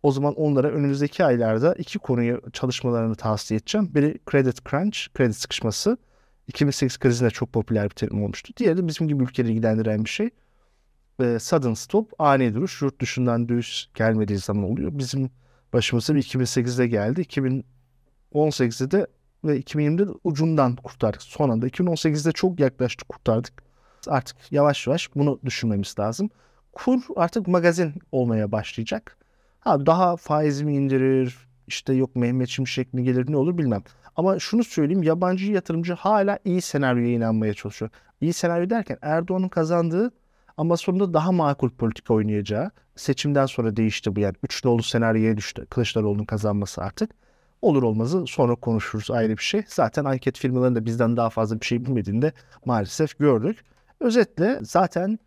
o 0.03 0.11
zaman 0.11 0.33
onlara 0.33 0.67
önümüzdeki 0.67 1.25
aylarda 1.25 1.73
iki 1.73 1.99
konuyu 1.99 2.41
çalışmalarını 2.53 3.15
tavsiye 3.15 3.57
edeceğim. 3.57 3.89
Biri 3.95 4.19
credit 4.31 4.69
crunch, 4.69 4.99
kredi 5.13 5.33
sıkışması. 5.33 5.97
2008 6.47 6.97
krizinde 6.97 7.29
çok 7.29 7.53
popüler 7.53 7.85
bir 7.85 7.95
terim 7.95 8.23
olmuştu. 8.23 8.53
Diğeri 8.57 8.77
de 8.77 8.87
bizim 8.87 9.07
gibi 9.07 9.23
ülkeleri 9.23 9.51
ilgilendiren 9.51 10.05
bir 10.05 10.09
şey. 10.09 10.29
E, 11.19 11.39
sudden 11.39 11.73
stop, 11.73 12.11
ani 12.19 12.53
duruş. 12.53 12.81
Yurt 12.81 13.01
dışından 13.01 13.49
döviz 13.49 13.89
gelmediği 13.95 14.39
zaman 14.39 14.63
oluyor. 14.63 14.91
Bizim 14.93 15.29
başımıza 15.73 16.15
bir 16.15 16.23
2008'de 16.23 16.87
geldi. 16.87 17.21
2018'de 17.21 18.91
de 18.91 19.07
ve 19.43 19.59
2020'de 19.59 20.07
de 20.07 20.11
ucundan 20.23 20.75
kurtardık. 20.75 21.21
Son 21.21 21.49
anda 21.49 21.67
2018'de 21.67 22.31
çok 22.31 22.59
yaklaştık 22.59 23.09
kurtardık. 23.09 23.63
Artık 24.07 24.37
yavaş 24.51 24.87
yavaş 24.87 25.15
bunu 25.15 25.39
düşünmemiz 25.45 25.95
lazım. 25.99 26.29
Kur 26.73 27.01
artık 27.15 27.47
magazin 27.47 27.93
olmaya 28.11 28.51
başlayacak. 28.51 29.17
Ha, 29.63 29.85
daha 29.85 30.15
faiz 30.17 30.61
mi 30.61 30.75
indirir, 30.75 31.37
işte 31.67 31.93
yok 31.93 32.15
Mehmet 32.15 32.49
Şimşek 32.49 32.93
mi 32.93 33.03
gelir 33.03 33.31
ne 33.31 33.37
olur 33.37 33.57
bilmem. 33.57 33.83
Ama 34.15 34.39
şunu 34.39 34.63
söyleyeyim 34.63 35.03
yabancı 35.03 35.51
yatırımcı 35.51 35.93
hala 35.93 36.39
iyi 36.45 36.61
senaryoya 36.61 37.13
inanmaya 37.13 37.53
çalışıyor. 37.53 37.91
İyi 38.21 38.33
senaryo 38.33 38.69
derken 38.69 38.97
Erdoğan'ın 39.01 39.49
kazandığı 39.49 40.11
ama 40.57 40.77
sonunda 40.77 41.13
daha 41.13 41.31
makul 41.31 41.69
politika 41.69 42.13
oynayacağı 42.13 42.71
seçimden 42.95 43.45
sonra 43.45 43.75
değişti 43.75 44.15
bu 44.15 44.19
yani. 44.19 44.35
Üç 44.43 44.65
nolu 44.65 44.83
senaryoya 44.83 45.37
düştü 45.37 45.65
Kılıçdaroğlu'nun 45.65 46.25
kazanması 46.25 46.81
artık. 46.81 47.11
Olur 47.61 47.83
olmazı 47.83 48.27
sonra 48.27 48.55
konuşuruz 48.55 49.11
ayrı 49.11 49.37
bir 49.37 49.43
şey. 49.43 49.63
Zaten 49.67 50.05
anket 50.05 50.37
firmalarında 50.37 50.85
bizden 50.85 51.17
daha 51.17 51.29
fazla 51.29 51.59
bir 51.61 51.65
şey 51.65 51.85
bilmediğini 51.85 52.21
de 52.21 52.33
maalesef 52.65 53.19
gördük. 53.19 53.63
Özetle 53.99 54.59
zaten 54.61 55.19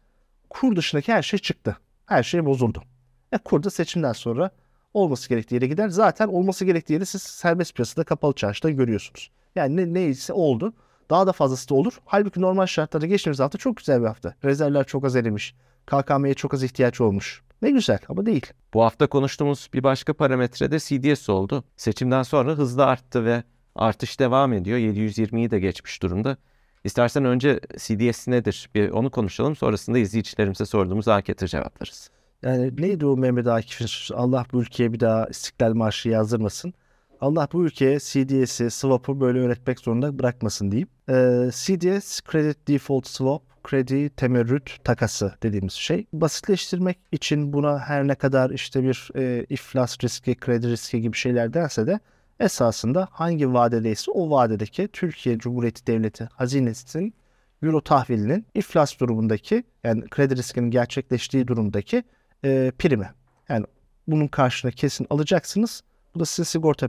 kur 0.50 0.76
dışındaki 0.76 1.12
her 1.12 1.22
şey 1.22 1.38
çıktı. 1.38 1.76
Her 2.06 2.22
şey 2.22 2.46
bozuldu. 2.46 2.82
E 3.32 3.38
kur 3.38 3.62
da 3.62 3.70
seçimden 3.70 4.12
sonra 4.12 4.50
olması 4.94 5.28
gerektiği 5.28 5.54
yere 5.54 5.66
gider. 5.66 5.88
Zaten 5.88 6.28
olması 6.28 6.64
gerektiği 6.64 6.92
yeri 6.92 7.06
siz 7.06 7.22
serbest 7.22 7.74
piyasada 7.74 8.04
kapalı 8.04 8.32
çarşıda 8.32 8.70
görüyorsunuz. 8.70 9.30
Yani 9.54 9.76
ne, 9.76 9.94
neyse 9.94 10.32
oldu. 10.32 10.74
Daha 11.10 11.26
da 11.26 11.32
fazlası 11.32 11.68
da 11.68 11.74
olur. 11.74 12.00
Halbuki 12.04 12.40
normal 12.40 12.66
şartlarda 12.66 13.06
geçtiğimiz 13.06 13.40
hafta 13.40 13.58
çok 13.58 13.76
güzel 13.76 14.00
bir 14.00 14.06
hafta. 14.06 14.34
Rezervler 14.44 14.84
çok 14.84 15.04
az 15.04 15.16
erimiş. 15.16 15.54
KKM'ye 15.86 16.34
çok 16.34 16.54
az 16.54 16.62
ihtiyaç 16.62 17.00
olmuş. 17.00 17.42
Ne 17.62 17.70
güzel 17.70 17.98
ama 18.08 18.26
değil. 18.26 18.46
Bu 18.74 18.84
hafta 18.84 19.06
konuştuğumuz 19.06 19.68
bir 19.74 19.82
başka 19.82 20.14
parametre 20.14 20.70
de 20.70 20.78
CDS 20.78 21.28
oldu. 21.28 21.64
Seçimden 21.76 22.22
sonra 22.22 22.52
hızlı 22.52 22.86
arttı 22.86 23.24
ve 23.24 23.42
artış 23.74 24.20
devam 24.20 24.52
ediyor. 24.52 24.78
720'yi 24.78 25.50
de 25.50 25.58
geçmiş 25.58 26.02
durumda. 26.02 26.36
İstersen 26.84 27.24
önce 27.24 27.60
CDS 27.78 28.28
nedir? 28.28 28.70
Bir 28.74 28.90
onu 28.90 29.10
konuşalım. 29.10 29.56
Sonrasında 29.56 29.98
izleyicilerimize 29.98 30.66
sorduğumuz 30.66 31.08
ankete 31.08 31.46
cevaplarız. 31.46 32.10
Yani 32.46 32.72
neydi 32.78 33.06
o 33.06 33.16
Mehmet 33.16 33.46
Akif'in 33.46 34.14
Allah 34.14 34.46
bu 34.52 34.62
ülkeye 34.62 34.92
bir 34.92 35.00
daha 35.00 35.26
İstiklal 35.26 35.74
Marşı 35.74 36.08
yazdırmasın. 36.08 36.74
Allah 37.20 37.48
bu 37.52 37.64
ülkeye 37.64 37.98
CDS'i, 37.98 38.70
swap'ı 38.70 39.20
böyle 39.20 39.38
öğretmek 39.38 39.80
zorunda 39.80 40.18
bırakmasın 40.18 40.70
diyeyim. 40.70 40.88
Ee, 41.08 41.50
CDS, 41.52 42.20
Credit 42.30 42.68
Default 42.68 43.06
Swap, 43.06 43.42
kredi 43.64 44.10
temerrüt 44.10 44.84
takası 44.84 45.34
dediğimiz 45.42 45.72
şey. 45.72 46.06
Basitleştirmek 46.12 46.98
için 47.12 47.52
buna 47.52 47.78
her 47.78 48.08
ne 48.08 48.14
kadar 48.14 48.50
işte 48.50 48.82
bir 48.82 49.10
e, 49.16 49.46
iflas 49.48 50.04
riski, 50.04 50.34
kredi 50.34 50.68
riski 50.70 51.00
gibi 51.00 51.16
şeyler 51.16 51.54
derse 51.54 51.86
de 51.86 52.00
esasında 52.40 53.08
hangi 53.10 53.52
vadedeyse 53.52 54.10
o 54.10 54.30
vadedeki 54.30 54.88
Türkiye 54.92 55.38
Cumhuriyeti 55.38 55.86
Devleti 55.86 56.28
hazinesinin 56.32 57.14
euro 57.62 57.80
tahvilinin 57.80 58.46
iflas 58.54 59.00
durumundaki 59.00 59.64
yani 59.84 60.08
kredi 60.08 60.36
riskinin 60.36 60.70
gerçekleştiği 60.70 61.48
durumdaki 61.48 62.02
e, 62.44 62.72
primi. 62.78 63.10
Yani 63.48 63.66
bunun 64.06 64.26
karşına 64.26 64.70
kesin 64.70 65.06
alacaksınız. 65.10 65.82
Bu 66.14 66.20
da 66.20 66.24
sizin 66.24 66.44
sigorta 66.44 66.88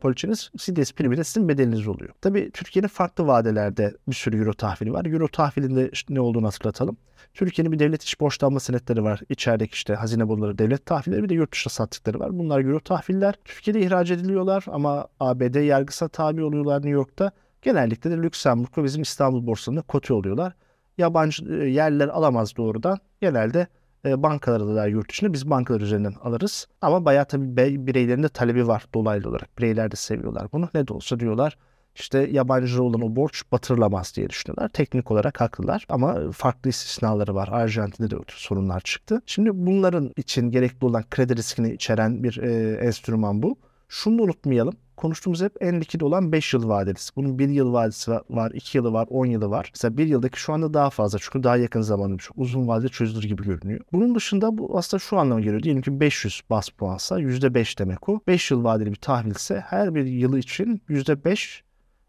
poliçeniz, 0.00 0.50
CDS 0.56 0.92
primi 0.92 1.16
de 1.16 1.24
sizin 1.24 1.48
bedeliniz 1.48 1.88
oluyor. 1.88 2.10
Tabii 2.20 2.50
Türkiye'nin 2.50 2.88
farklı 2.88 3.26
vadelerde 3.26 3.94
bir 4.08 4.14
sürü 4.14 4.38
euro 4.38 4.52
tahvili 4.52 4.92
var. 4.92 5.06
Euro 5.06 5.28
tahvilinde 5.28 5.90
ne 6.08 6.20
olduğunu 6.20 6.46
hatırlatalım. 6.46 6.96
Türkiye'nin 7.34 7.72
bir 7.72 7.78
devlet 7.78 8.02
iş 8.02 8.20
borçlanma 8.20 8.60
senetleri 8.60 9.04
var. 9.04 9.20
İçerideki 9.28 9.72
işte 9.72 9.94
hazine 9.94 10.28
bonoları 10.28 10.58
devlet 10.58 10.86
tahvilleri 10.86 11.22
bir 11.22 11.28
de 11.28 11.34
yurt 11.34 11.52
dışına 11.52 11.70
sattıkları 11.70 12.20
var. 12.20 12.38
Bunlar 12.38 12.60
euro 12.60 12.80
tahviller. 12.80 13.34
Türkiye'de 13.44 13.80
ihraç 13.80 14.10
ediliyorlar 14.10 14.64
ama 14.66 15.08
ABD 15.20 15.64
yargısına 15.64 16.08
tabi 16.08 16.42
oluyorlar 16.42 16.76
New 16.76 16.90
York'ta. 16.90 17.32
Genellikle 17.62 18.10
de 18.10 18.16
Lüksemburg 18.16 18.78
ve 18.78 18.84
bizim 18.84 19.02
İstanbul 19.02 19.46
borsalarında 19.46 19.82
kote 19.82 20.14
oluyorlar. 20.14 20.52
Yabancı 20.98 21.44
e, 21.44 21.68
yerler 21.68 22.08
alamaz 22.08 22.56
doğrudan. 22.56 22.98
Genelde 23.20 23.66
e, 24.06 24.22
bankalara 24.22 24.74
da 24.74 24.86
yurt 24.86 25.10
dışında 25.10 25.32
biz 25.32 25.50
bankalar 25.50 25.80
üzerinden 25.80 26.14
alırız. 26.22 26.66
Ama 26.80 27.04
bayağı 27.04 27.24
tabii 27.24 27.86
bireylerin 27.86 28.22
de 28.22 28.28
talebi 28.28 28.66
var 28.66 28.84
dolaylı 28.94 29.28
olarak. 29.28 29.58
Bireyler 29.58 29.90
de 29.90 29.96
seviyorlar 29.96 30.52
bunu. 30.52 30.68
Ne 30.74 30.88
de 30.88 30.92
olsa 30.92 31.20
diyorlar 31.20 31.56
işte 31.94 32.28
yabancı 32.30 32.82
olan 32.82 33.00
o 33.00 33.16
borç 33.16 33.42
batırılamaz 33.52 34.12
diye 34.16 34.30
düşünüyorlar. 34.30 34.68
Teknik 34.68 35.10
olarak 35.10 35.40
haklılar 35.40 35.86
ama 35.88 36.30
farklı 36.32 36.70
istisnaları 36.70 37.34
var. 37.34 37.48
Arjantin'de 37.52 38.10
de 38.10 38.16
sorunlar 38.28 38.80
çıktı. 38.80 39.22
Şimdi 39.26 39.50
bunların 39.52 40.12
için 40.16 40.50
gerekli 40.50 40.84
olan 40.84 41.04
kredi 41.10 41.36
riskini 41.36 41.72
içeren 41.72 42.22
bir 42.22 42.36
e, 42.36 42.76
enstrüman 42.76 43.42
bu. 43.42 43.58
Şunu 43.88 44.18
da 44.18 44.22
unutmayalım 44.22 44.74
konuştuğumuz 45.02 45.42
hep 45.42 45.52
en 45.60 45.80
likit 45.80 46.02
olan 46.02 46.32
5 46.32 46.54
yıl 46.54 46.68
vadelisi. 46.68 47.16
Bunun 47.16 47.38
1 47.38 47.48
yıl 47.48 47.72
vadesi 47.72 48.10
var, 48.30 48.50
2 48.50 48.78
yılı 48.78 48.92
var, 48.92 49.06
10 49.10 49.26
yılı 49.26 49.50
var. 49.50 49.70
Mesela 49.74 49.96
1 49.96 50.06
yıldaki 50.06 50.40
şu 50.40 50.52
anda 50.52 50.74
daha 50.74 50.90
fazla 50.90 51.18
çünkü 51.22 51.42
daha 51.42 51.56
yakın 51.56 51.80
zamanlı 51.80 52.18
çok 52.18 52.38
uzun 52.38 52.68
vadede 52.68 52.88
çözülür 52.88 53.28
gibi 53.28 53.44
görünüyor. 53.44 53.80
Bunun 53.92 54.14
dışında 54.14 54.58
bu 54.58 54.78
aslında 54.78 54.98
şu 54.98 55.18
anlama 55.18 55.40
geliyor. 55.40 55.62
Diyelim 55.62 55.82
ki 55.82 56.00
500 56.00 56.42
bas 56.50 56.68
puansa 56.68 57.20
%5 57.20 57.78
demek 57.78 58.08
o. 58.08 58.20
5 58.26 58.50
yıl 58.50 58.64
vadeli 58.64 58.90
bir 58.90 58.96
tahvilse 58.96 59.60
her 59.60 59.94
bir 59.94 60.04
yılı 60.04 60.38
için 60.38 60.82
%5 60.88 61.60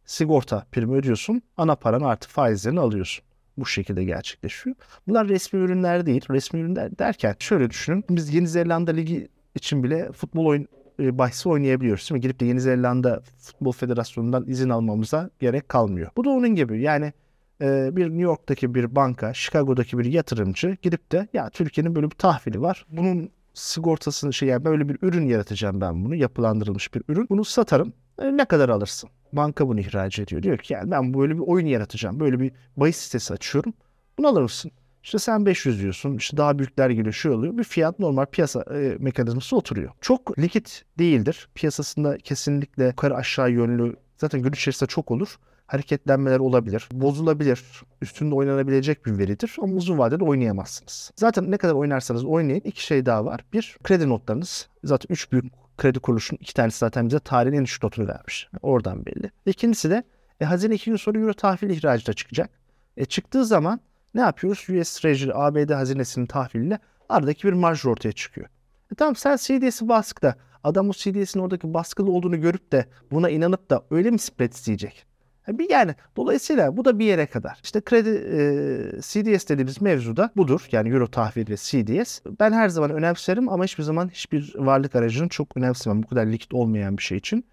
sigorta 0.06 0.66
primi 0.72 0.96
ödüyorsun. 0.96 1.42
Ana 1.58 1.76
paranı 1.76 2.08
artı 2.08 2.30
faizlerini 2.30 2.80
alıyorsun 2.80 3.26
bu 3.58 3.66
şekilde 3.66 4.04
gerçekleşiyor. 4.04 4.76
Bunlar 5.08 5.28
resmi 5.28 5.60
ürünler 5.60 6.06
değil. 6.06 6.26
Resmi 6.30 6.60
ürünler 6.60 6.98
derken 7.00 7.36
şöyle 7.40 7.70
düşünün. 7.70 8.06
Biz 8.10 8.34
Yeni 8.34 8.48
Zelanda 8.48 8.92
Ligi 8.92 9.28
için 9.56 9.84
bile 9.84 10.12
futbol 10.12 10.46
oyun 10.46 10.68
e, 11.00 11.18
bahsi 11.18 11.50
oynayabiliyoruz. 11.50 12.10
Değil 12.10 12.18
mi? 12.18 12.22
Gidip 12.22 12.40
de 12.40 12.46
Yeni 12.46 12.62
Zelanda 12.62 13.22
Futbol 13.38 13.72
Federasyonu'ndan 13.72 14.46
izin 14.48 14.70
almamıza 14.70 15.30
gerek 15.40 15.70
kalmıyor. 15.70 16.10
Bu 16.18 16.24
da 16.24 16.30
onun 16.30 16.56
gibi. 16.56 16.82
Yani 16.82 17.14
e, 17.62 17.96
bir 17.96 18.06
New 18.06 18.22
York'taki 18.22 18.76
bir 18.76 18.96
banka, 18.96 19.34
Chicago'daki 19.34 19.98
bir 19.98 20.06
yatırımcı 20.06 20.78
gidip 20.82 21.12
de 21.12 21.28
ya 21.34 21.50
Türkiye'nin 21.50 21.96
böyle 21.96 22.12
bir 22.12 22.16
tahvili 22.16 22.62
var. 22.62 22.86
Bunun 22.90 23.30
sigortasını 23.54 24.34
şey 24.34 24.50
yani 24.50 24.66
böyle 24.66 24.90
bir 24.90 24.98
ürün 25.02 25.26
yaratacağım 25.26 25.82
ben 25.82 26.06
bunu. 26.06 26.16
Yapılandırılmış 26.16 26.94
bir 26.94 27.04
ürün. 27.08 27.28
Bunu 27.30 27.46
satarım. 27.46 27.94
E, 28.20 28.38
ne 28.38 28.46
kadar 28.46 28.70
alırsın? 28.70 29.10
Banka 29.34 29.68
bunu 29.68 29.80
ihraç 29.80 30.20
ediyor. 30.20 30.44
Diyor 30.44 30.58
ki 30.58 30.74
yani 30.74 30.92
ben 30.92 31.14
böyle 31.14 31.36
bir 31.36 31.44
oyun 31.48 31.66
yaratacağım. 31.66 32.20
Böyle 32.20 32.40
bir 32.40 32.52
bahis 32.78 32.98
sitesi 32.98 33.34
açıyorum. 33.34 33.74
Bunu 34.18 34.28
alır 34.28 34.42
mısın? 34.42 34.72
İşte 35.04 35.20
sen 35.20 35.46
500 35.46 35.82
diyorsun. 35.82 36.18
İşte 36.18 36.38
daha 36.38 36.60
büyükler 36.60 36.90
geliyor 36.90 37.14
şu 37.14 37.32
oluyor. 37.34 37.58
Bir 37.58 37.64
fiyat 37.64 38.00
normal 38.00 38.26
piyasa 38.26 38.62
e, 38.62 38.98
mekanizması 39.00 39.56
oturuyor. 39.56 39.92
Çok 40.02 40.40
likit 40.40 40.86
değildir. 41.00 41.48
Piyasasında 41.56 42.18
kesinlikle 42.18 42.86
yukarı 42.86 43.16
aşağı 43.16 43.52
yönlü 43.52 43.96
zaten 44.18 44.42
gün 44.42 44.52
içerisinde 44.52 44.88
çok 44.88 45.12
olur. 45.12 45.36
Hareketlenmeler 45.68 46.40
olabilir. 46.40 46.90
Bozulabilir. 46.92 47.64
Üstünde 48.02 48.36
oynanabilecek 48.36 49.06
bir 49.06 49.18
veridir. 49.18 49.56
Ama 49.62 49.74
uzun 49.74 49.98
vadede 49.98 50.24
oynayamazsınız. 50.24 51.12
Zaten 51.16 51.52
ne 51.52 51.58
kadar 51.58 51.74
oynarsanız 51.74 52.26
oynayın. 52.26 52.62
iki 52.62 52.86
şey 52.86 53.06
daha 53.06 53.26
var. 53.26 53.46
Bir, 53.54 53.78
kredi 53.84 54.10
notlarınız. 54.10 54.68
Zaten 54.84 55.14
üç 55.14 55.32
büyük 55.32 55.46
kredi 55.78 56.00
kuruluşunun 56.00 56.40
iki 56.42 56.54
tanesi 56.54 56.78
zaten 56.78 57.08
bize 57.08 57.20
tarihin 57.20 57.58
en 57.58 57.66
düşük 57.66 57.84
notunu 57.84 58.08
vermiş. 58.08 58.50
Oradan 58.62 59.06
belli. 59.06 59.32
İkincisi 59.46 59.90
de 59.90 60.04
e, 60.40 60.46
Hazine 60.46 60.76
iki 60.76 60.90
gün 60.90 60.98
sonra 60.98 61.20
Euro 61.20 61.34
tahvil 61.34 61.70
ihracı 61.70 62.08
da 62.08 62.14
çıkacak. 62.14 62.50
E, 62.98 63.06
çıktığı 63.06 63.46
zaman 63.46 63.80
ne 64.14 64.22
yapıyoruz? 64.22 64.68
US 64.70 65.00
Treasury 65.00 65.32
ABD 65.34 65.70
hazinesinin 65.70 66.26
tahviliyle 66.26 66.80
aradaki 67.10 67.48
bir 67.48 67.54
marj 67.54 67.86
ortaya 67.86 68.12
çıkıyor. 68.12 68.48
E 68.92 68.96
tamam 68.96 69.16
sen 69.16 69.38
CDS'i 69.38 69.90
baskıda 69.90 70.36
adam 70.64 70.90
o 70.90 70.94
CDS'in 70.94 71.40
oradaki 71.40 71.74
baskılı 71.74 72.12
olduğunu 72.12 72.42
görüp 72.42 72.72
de 72.72 72.86
buna 73.12 73.30
inanıp 73.30 73.70
da 73.70 73.86
öyle 73.92 74.12
mi 74.12 74.20
spread 74.20 74.54
isteyecek? 74.54 75.06
E, 75.48 75.60
bir 75.60 75.70
yani 75.70 75.96
dolayısıyla 76.18 76.78
bu 76.78 76.86
da 76.86 77.00
bir 77.00 77.06
yere 77.06 77.26
kadar. 77.26 77.60
İşte 77.64 77.82
kredi 77.82 78.10
e, 78.10 79.02
CDS 79.02 79.50
dediğimiz 79.50 79.82
mevzu 79.82 80.18
da 80.18 80.30
budur. 80.36 80.68
Yani 80.72 80.90
Euro 80.90 81.08
tahvil 81.08 81.50
ve 81.50 81.56
CDS. 81.56 82.20
Ben 82.40 82.52
her 82.52 82.70
zaman 82.70 82.92
önemserim 82.92 83.50
ama 83.50 83.64
hiçbir 83.64 83.84
zaman 83.84 84.10
hiçbir 84.10 84.54
varlık 84.56 84.96
aracını 84.96 85.30
çok 85.30 85.58
önemsemem. 85.58 86.04
Bu 86.04 86.08
kadar 86.08 86.26
likit 86.26 86.54
olmayan 86.54 86.98
bir 86.98 87.04
şey 87.04 87.18
için 87.18 87.46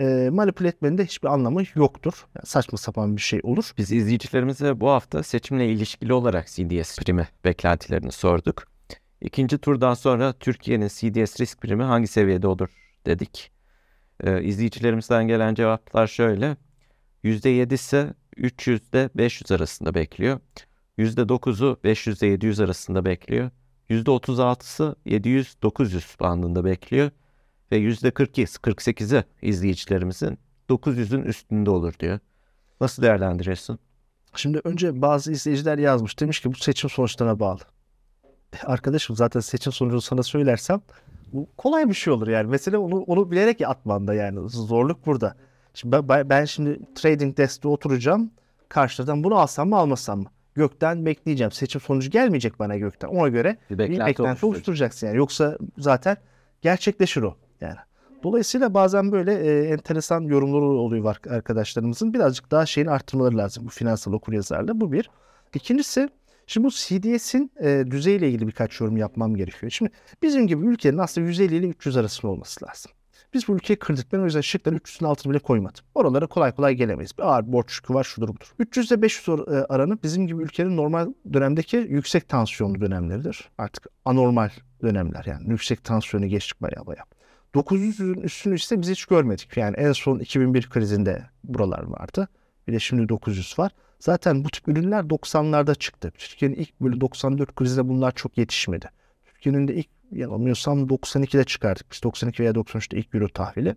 e, 0.00 0.28
manipüle 0.32 0.68
etmenin 0.68 0.98
de 0.98 1.04
hiçbir 1.04 1.28
anlamı 1.28 1.62
yoktur. 1.74 2.26
Yani 2.36 2.46
saçma 2.46 2.78
sapan 2.78 3.16
bir 3.16 3.22
şey 3.22 3.40
olur. 3.42 3.70
Biz 3.78 3.92
izleyicilerimize 3.92 4.80
bu 4.80 4.90
hafta 4.90 5.22
seçimle 5.22 5.68
ilişkili 5.68 6.12
olarak 6.12 6.46
CDS 6.46 6.98
primi 6.98 7.28
beklentilerini 7.44 8.12
sorduk. 8.12 8.64
İkinci 9.20 9.58
turdan 9.58 9.94
sonra 9.94 10.32
Türkiye'nin 10.32 10.88
CDS 10.88 11.40
risk 11.40 11.60
primi 11.60 11.82
hangi 11.82 12.06
seviyede 12.06 12.46
olur 12.48 12.68
dedik. 13.06 13.50
Ee, 14.24 14.42
izleyicilerimizden 14.42 15.28
gelen 15.28 15.54
cevaplar 15.54 16.06
şöyle. 16.06 16.56
%7 17.24 17.74
ise 17.74 18.14
300 18.36 18.80
ile 18.92 19.10
500 19.14 19.50
arasında 19.52 19.94
bekliyor. 19.94 20.40
%9'u 20.98 21.76
500 21.84 22.22
ile 22.22 22.30
700 22.30 22.60
arasında 22.60 23.04
bekliyor. 23.04 23.50
%36'sı 23.90 24.96
700-900 25.06 26.20
bandında 26.20 26.64
bekliyor 26.64 27.10
ve 27.72 27.80
%48'i 27.80 29.24
izleyicilerimizin 29.42 30.38
900'ün 30.68 31.22
üstünde 31.22 31.70
olur 31.70 31.94
diyor. 32.00 32.18
Nasıl 32.80 33.02
değerlendiriyorsun? 33.02 33.78
Şimdi 34.34 34.60
önce 34.64 35.02
bazı 35.02 35.32
izleyiciler 35.32 35.78
yazmış. 35.78 36.20
Demiş 36.20 36.40
ki 36.40 36.52
bu 36.52 36.56
seçim 36.56 36.90
sonuçlarına 36.90 37.40
bağlı. 37.40 37.60
Arkadaşım 38.64 39.16
zaten 39.16 39.40
seçim 39.40 39.72
sonucunu 39.72 40.00
sana 40.00 40.22
söylersem 40.22 40.80
bu 41.32 41.48
kolay 41.56 41.88
bir 41.88 41.94
şey 41.94 42.12
olur 42.12 42.28
yani. 42.28 42.50
Mesela 42.50 42.78
onu 42.78 43.00
onu 43.00 43.30
bilerek 43.30 43.60
atman 43.60 44.06
da 44.06 44.14
yani. 44.14 44.48
Zorluk 44.48 45.06
burada. 45.06 45.36
Şimdi 45.74 46.08
ben, 46.08 46.30
ben 46.30 46.44
şimdi 46.44 46.80
trading 46.94 47.36
deskte 47.36 47.68
oturacağım. 47.68 48.30
Karşıdan 48.68 49.24
bunu 49.24 49.34
alsam 49.38 49.68
mı 49.68 49.76
almasam 49.76 50.18
mı? 50.18 50.26
Gökten 50.54 51.06
bekleyeceğim. 51.06 51.52
Seçim 51.52 51.80
sonucu 51.80 52.10
gelmeyecek 52.10 52.58
bana 52.58 52.76
gökten. 52.76 53.08
Ona 53.08 53.28
göre 53.28 53.58
bir 53.70 53.78
beklenti, 53.78 54.00
bir 54.00 54.06
beklenti 54.06 54.46
oluşturacaksın 54.46 55.06
yani. 55.06 55.16
Yoksa 55.16 55.58
zaten 55.78 56.16
gerçekleşir 56.62 57.22
o. 57.22 57.36
Yani. 57.60 57.76
Dolayısıyla 58.22 58.74
bazen 58.74 59.12
böyle 59.12 59.34
e, 59.34 59.68
enteresan 59.68 60.20
yorumları 60.20 60.64
oluyor 60.64 61.16
arkadaşlarımızın. 61.30 62.14
Birazcık 62.14 62.50
daha 62.50 62.66
şeyin 62.66 62.86
arttırmaları 62.86 63.36
lazım 63.36 63.66
bu 63.66 63.70
finansal 63.70 64.12
okuryazarlığı. 64.12 64.80
Bu 64.80 64.92
bir. 64.92 65.10
İkincisi 65.54 66.08
Şimdi 66.46 66.66
bu 66.66 66.70
CDS'in 66.70 67.52
e, 67.60 67.84
düzeyiyle 67.90 68.28
ilgili 68.28 68.46
birkaç 68.46 68.80
yorum 68.80 68.96
yapmam 68.96 69.36
gerekiyor. 69.36 69.70
Şimdi 69.70 69.90
bizim 70.22 70.46
gibi 70.46 70.66
ülkenin 70.66 70.98
aslında 70.98 71.26
150 71.26 71.56
ile 71.56 71.66
300 71.66 71.96
arasında 71.96 72.32
olması 72.32 72.64
lazım. 72.64 72.92
Biz 73.34 73.48
bu 73.48 73.54
ülkeyi 73.56 73.78
kırdık. 73.78 74.12
Ben 74.12 74.18
o 74.18 74.24
yüzden 74.24 74.40
şıkları 74.40 74.76
300'ün 74.76 75.08
altını 75.08 75.32
bile 75.32 75.38
koymadım. 75.38 75.84
Oralara 75.94 76.26
kolay 76.26 76.52
kolay 76.52 76.74
gelemeyiz. 76.74 77.18
Bir 77.18 77.22
ağır 77.22 77.52
borç 77.52 77.76
yükü 77.76 77.94
var 77.94 78.04
şudur 78.04 78.28
budur. 78.28 78.52
300 78.58 78.92
ile 78.92 79.02
500 79.02 79.28
e, 79.28 79.52
aranı 79.52 80.02
bizim 80.02 80.26
gibi 80.26 80.42
ülkenin 80.42 80.76
normal 80.76 81.12
dönemdeki 81.32 81.76
yüksek 81.76 82.28
tansiyonlu 82.28 82.80
dönemleridir. 82.80 83.48
Artık 83.58 83.86
anormal 84.04 84.50
dönemler 84.82 85.24
yani. 85.24 85.50
Yüksek 85.50 85.84
tansiyonu 85.84 86.26
geçtik 86.26 86.62
baya 86.62 86.86
baya. 86.86 87.04
900'ün 87.56 88.20
üstünü 88.20 88.54
ise 88.54 88.82
biz 88.82 88.90
hiç 88.90 89.04
görmedik. 89.04 89.56
Yani 89.56 89.76
en 89.76 89.92
son 89.92 90.18
2001 90.18 90.68
krizinde 90.70 91.22
buralar 91.44 91.82
vardı. 91.82 92.28
Bir 92.68 92.72
de 92.72 92.78
şimdi 92.78 93.08
900 93.08 93.58
var. 93.58 93.72
Zaten 93.98 94.44
bu 94.44 94.48
tip 94.50 94.68
ürünler 94.68 95.02
90'larda 95.02 95.78
çıktı. 95.78 96.12
Türkiye'nin 96.18 96.56
ilk 96.56 96.80
böyle 96.80 97.00
94 97.00 97.54
krizinde 97.54 97.88
bunlar 97.88 98.12
çok 98.12 98.38
yetişmedi. 98.38 98.90
Türkiye'nin 99.26 99.68
de 99.68 99.74
ilk 99.74 99.88
yanılmıyorsam 100.12 100.86
92'de 100.86 101.44
çıkardık. 101.44 101.92
Biz 101.92 102.02
92 102.02 102.42
veya 102.42 102.52
93'te 102.52 102.96
ilk 102.98 103.14
euro 103.14 103.28
tahvili. 103.28 103.76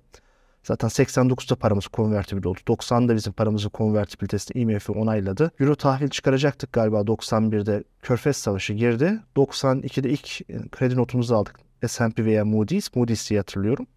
Zaten 0.63 0.87
89'da 0.87 1.55
paramız 1.55 1.87
konvertibil 1.87 2.45
oldu. 2.45 2.59
90'da 2.67 3.15
bizim 3.15 3.33
paramızın 3.33 3.69
konvertibilitesini 3.69 4.61
IMF 4.61 4.89
onayladı. 4.89 5.51
Euro 5.59 5.75
tahvil 5.75 6.09
çıkaracaktık 6.09 6.73
galiba 6.73 7.01
91'de. 7.01 7.83
Körfez 8.01 8.37
Savaşı 8.37 8.73
girdi. 8.73 9.19
92'de 9.35 10.09
ilk 10.09 10.47
kredi 10.71 10.95
notumuzu 10.95 11.35
aldık. 11.35 11.68
S&P 11.87 12.25
veya 12.25 12.45
Moody's. 12.45 12.95
Moody's 12.95 13.29
diye 13.29 13.39
hatırlıyorum. 13.39 13.87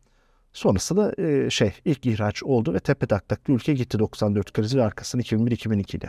Sonrasında 0.53 1.17
da 1.17 1.23
e, 1.23 1.51
şey 1.51 1.73
ilk 1.85 2.07
ihraç 2.07 2.43
oldu 2.43 2.75
ve 2.75 2.79
tepe 2.79 3.07
taklaklı 3.07 3.55
ülke 3.55 3.75
gitti 3.75 3.99
94 3.99 4.53
krizi 4.53 4.79
ve 4.79 4.83
arkasını 4.83 5.23
2001-2002'de. 5.23 6.09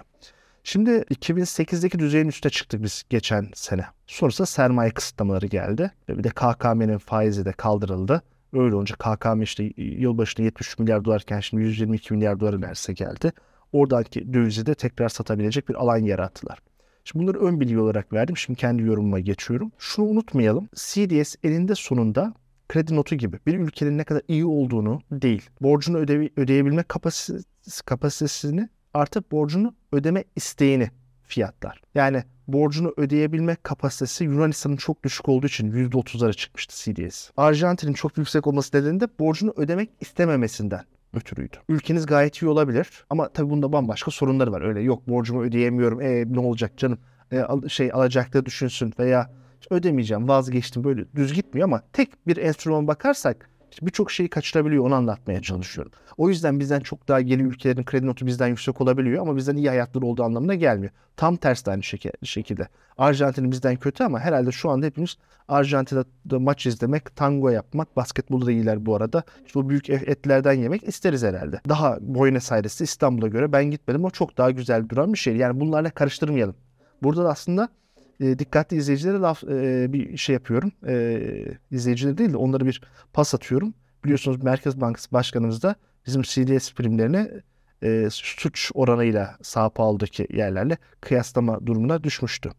Şimdi 0.63 0.91
2008'deki 0.91 1.99
düzeyin 1.99 2.27
üstüne 2.27 2.51
çıktık 2.51 2.83
biz 2.83 3.03
geçen 3.09 3.49
sene. 3.53 3.85
Sonrasında 4.07 4.45
sermaye 4.45 4.91
kısıtlamaları 4.91 5.47
geldi. 5.47 5.91
Ve 6.09 6.17
bir 6.17 6.23
de 6.23 6.29
KKM'nin 6.29 6.97
faizi 6.97 7.45
de 7.45 7.51
kaldırıldı. 7.51 8.21
Öyle 8.53 8.75
olunca 8.75 8.95
KKM 8.95 9.41
işte 9.41 9.71
yılbaşında 9.77 10.45
73 10.45 10.79
milyar 10.79 11.05
dolarken 11.05 11.39
şimdi 11.39 11.63
122 11.63 12.13
milyar 12.13 12.39
dolar 12.39 12.61
neredeyse 12.61 12.93
geldi. 12.93 13.31
Oradaki 13.71 14.33
dövizi 14.33 14.65
de 14.65 14.75
tekrar 14.75 15.09
satabilecek 15.09 15.69
bir 15.69 15.75
alan 15.75 15.97
yarattılar. 15.97 16.59
Şimdi 17.03 17.23
bunları 17.23 17.39
ön 17.39 17.59
bilgi 17.59 17.79
olarak 17.79 18.13
verdim. 18.13 18.37
Şimdi 18.37 18.59
kendi 18.59 18.83
yorumuma 18.83 19.19
geçiyorum. 19.19 19.71
Şunu 19.77 20.05
unutmayalım. 20.05 20.69
CDS 20.75 21.35
elinde 21.43 21.75
sonunda 21.75 22.33
kredi 22.69 22.95
notu 22.95 23.15
gibi 23.15 23.39
bir 23.47 23.59
ülkenin 23.59 23.97
ne 23.97 24.03
kadar 24.03 24.21
iyi 24.27 24.45
olduğunu 24.45 25.01
değil, 25.11 25.49
borcunu 25.61 25.97
öde 25.97 26.29
ödeyebilme 26.37 26.83
kapasitesi, 26.83 27.83
kapasitesini 27.85 28.69
artı 28.93 29.23
borcunu 29.31 29.75
ödeme 29.91 30.23
isteğini 30.35 30.89
fiyatlar. 31.23 31.81
Yani 31.95 32.23
borcunu 32.47 32.93
ödeyebilme 32.97 33.57
kapasitesi 33.63 34.23
Yunanistan'ın 34.23 34.75
çok 34.75 35.03
düşük 35.03 35.29
olduğu 35.29 35.47
için 35.47 35.71
%30'lara 35.71 36.33
çıkmıştı 36.33 36.75
CDS. 36.75 37.29
Arjantin'in 37.37 37.93
çok 37.93 38.17
yüksek 38.17 38.47
olması 38.47 38.77
nedeniyle 38.77 39.07
borcunu 39.19 39.53
ödemek 39.57 39.89
istememesinden 40.01 40.83
ötürüydü. 41.13 41.57
Ülkeniz 41.69 42.05
gayet 42.05 42.41
iyi 42.41 42.47
olabilir 42.47 43.05
ama 43.09 43.29
tabii 43.29 43.49
bunda 43.49 43.73
bambaşka 43.73 44.11
sorunları 44.11 44.51
var. 44.51 44.61
Öyle 44.61 44.81
yok 44.81 45.07
borcumu 45.07 45.41
ödeyemiyorum. 45.41 46.01
E, 46.01 46.33
ne 46.33 46.39
olacak 46.39 46.77
canım? 46.77 46.97
E, 47.31 47.69
şey 47.69 47.91
alacakları 47.93 48.45
düşünsün 48.45 48.93
veya 48.99 49.29
ödemeyeceğim 49.69 50.27
vazgeçtim 50.27 50.83
böyle 50.83 51.05
düz 51.15 51.33
gitmiyor 51.33 51.67
ama 51.67 51.81
tek 51.93 52.27
bir 52.27 52.37
enstrüman 52.37 52.87
bakarsak 52.87 53.49
birçok 53.81 54.11
şeyi 54.11 54.29
kaçırabiliyor 54.29 54.85
onu 54.85 54.95
anlatmaya 54.95 55.41
çalışıyorum. 55.41 55.91
O 56.17 56.29
yüzden 56.29 56.59
bizden 56.59 56.79
çok 56.79 57.07
daha 57.07 57.21
geri 57.21 57.41
ülkelerin 57.41 57.83
kredi 57.83 58.07
notu 58.07 58.25
bizden 58.25 58.47
yüksek 58.47 58.81
olabiliyor 58.81 59.21
ama 59.21 59.35
bizden 59.35 59.55
iyi 59.55 59.69
hayatları 59.69 60.05
olduğu 60.05 60.23
anlamına 60.23 60.55
gelmiyor. 60.55 60.91
Tam 61.17 61.35
tersi 61.35 61.71
aynı 61.71 61.83
şekilde. 62.23 62.67
Arjantin 62.97 63.51
bizden 63.51 63.75
kötü 63.75 64.03
ama 64.03 64.19
herhalde 64.19 64.51
şu 64.51 64.69
anda 64.69 64.85
hepimiz 64.85 65.17
Arjantin'de 65.47 66.37
maç 66.37 66.65
izlemek, 66.65 67.15
tango 67.15 67.49
yapmak, 67.49 67.95
basketbolda 67.95 68.45
da 68.45 68.51
iyiler 68.51 68.85
bu 68.85 68.95
arada. 68.95 69.23
İşte 69.45 69.59
o 69.59 69.69
büyük 69.69 69.89
etlerden 69.89 70.53
yemek 70.53 70.87
isteriz 70.87 71.23
herhalde. 71.23 71.61
Daha 71.69 71.97
Buenos 72.01 72.51
Aires'te 72.51 72.83
İstanbul'a 72.83 73.27
göre 73.27 73.51
ben 73.51 73.65
gitmedim. 73.65 74.05
O 74.05 74.09
çok 74.09 74.37
daha 74.37 74.51
güzel 74.51 74.89
duran 74.89 75.13
bir 75.13 75.17
şey. 75.17 75.35
Yani 75.35 75.59
bunlarla 75.59 75.89
karıştırmayalım. 75.89 76.55
Burada 77.03 77.23
da 77.23 77.29
aslında 77.29 77.69
e, 78.23 78.39
dikkatli 78.39 78.77
izleyicilere 78.77 79.17
laf 79.17 79.43
e, 79.43 79.93
bir 79.93 80.17
şey 80.17 80.33
yapıyorum. 80.33 80.71
E, 80.87 81.21
izleyicilere 81.71 82.17
değil 82.17 82.33
de 82.33 82.37
onlara 82.37 82.65
bir 82.65 82.81
pas 83.13 83.35
atıyorum. 83.35 83.73
Biliyorsunuz 84.05 84.43
Merkez 84.43 84.81
Bankası 84.81 85.11
Başkanımız 85.11 85.63
da 85.63 85.75
bizim 86.05 86.21
CDS 86.21 86.73
primlerini 86.73 87.29
e, 87.83 88.07
suç 88.11 88.71
oranıyla 88.73 89.37
Sao 89.41 89.69
Paulo'daki 89.69 90.27
yerlerle 90.33 90.77
kıyaslama 91.01 91.65
durumuna 91.65 92.03
düşmüştü. 92.03 92.51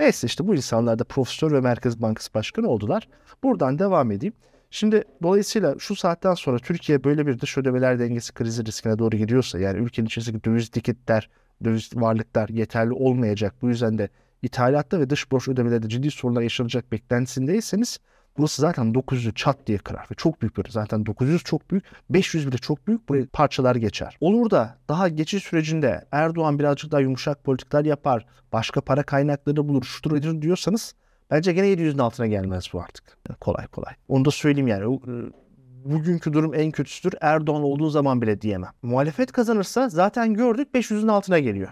Neyse 0.00 0.26
işte 0.26 0.46
bu 0.46 0.54
insanlar 0.54 0.98
da 0.98 1.04
profesör 1.04 1.52
ve 1.52 1.60
Merkez 1.60 2.02
Bankası 2.02 2.34
Başkanı 2.34 2.68
oldular. 2.68 3.08
Buradan 3.42 3.78
devam 3.78 4.12
edeyim. 4.12 4.34
Şimdi 4.70 5.04
dolayısıyla 5.22 5.74
şu 5.78 5.96
saatten 5.96 6.34
sonra 6.34 6.58
Türkiye 6.58 7.04
böyle 7.04 7.26
bir 7.26 7.40
dış 7.40 7.58
ödemeler 7.58 7.98
dengesi 7.98 8.34
krizi 8.34 8.64
riskine 8.64 8.98
doğru 8.98 9.16
gidiyorsa 9.16 9.58
yani 9.58 9.78
ülkenin 9.78 10.06
içerisindeki 10.06 10.44
döviz 10.44 10.68
tiketler, 10.68 11.30
döviz 11.64 11.90
varlıklar 11.94 12.48
yeterli 12.48 12.92
olmayacak. 12.92 13.54
Bu 13.62 13.68
yüzden 13.68 13.98
de 13.98 14.08
ithalatta 14.42 15.00
ve 15.00 15.10
dış 15.10 15.32
borç 15.32 15.48
ödemelerde 15.48 15.88
ciddi 15.88 16.10
sorunlar 16.10 16.42
yaşanacak 16.42 16.92
beklentisindeyseniz 16.92 17.98
burası 18.38 18.62
zaten 18.62 18.92
900'ü 18.92 19.34
çat 19.34 19.66
diye 19.66 19.78
kırar 19.78 20.06
ve 20.10 20.14
çok 20.14 20.42
büyük 20.42 20.56
bir 20.56 20.70
zaten 20.70 21.06
900 21.06 21.44
çok 21.44 21.70
büyük 21.70 21.84
500 22.10 22.46
bile 22.46 22.58
çok 22.58 22.86
büyük 22.86 23.08
buraya 23.08 23.26
parçalar 23.32 23.76
geçer. 23.76 24.16
Olur 24.20 24.50
da 24.50 24.78
daha 24.88 25.08
geçiş 25.08 25.42
sürecinde 25.42 26.04
Erdoğan 26.12 26.58
birazcık 26.58 26.92
daha 26.92 27.00
yumuşak 27.00 27.44
politikalar 27.44 27.84
yapar 27.84 28.26
başka 28.52 28.80
para 28.80 29.02
kaynakları 29.02 29.68
bulur 29.68 29.82
şudur 29.82 30.16
edir 30.16 30.42
diyorsanız 30.42 30.94
bence 31.30 31.52
gene 31.52 31.66
700'ün 31.66 31.98
altına 31.98 32.26
gelmez 32.26 32.68
bu 32.72 32.80
artık. 32.80 33.18
kolay 33.40 33.66
kolay. 33.66 33.94
Onu 34.08 34.24
da 34.24 34.30
söyleyeyim 34.30 34.68
yani 34.68 34.94
e, 34.94 35.10
bugünkü 35.84 36.32
durum 36.32 36.54
en 36.54 36.70
kötüsüdür. 36.70 37.18
Erdoğan 37.20 37.62
olduğu 37.62 37.90
zaman 37.90 38.22
bile 38.22 38.40
diyemem. 38.40 38.70
Muhalefet 38.82 39.32
kazanırsa 39.32 39.88
zaten 39.88 40.34
gördük 40.34 40.68
500'ün 40.74 41.08
altına 41.08 41.38
geliyor. 41.38 41.68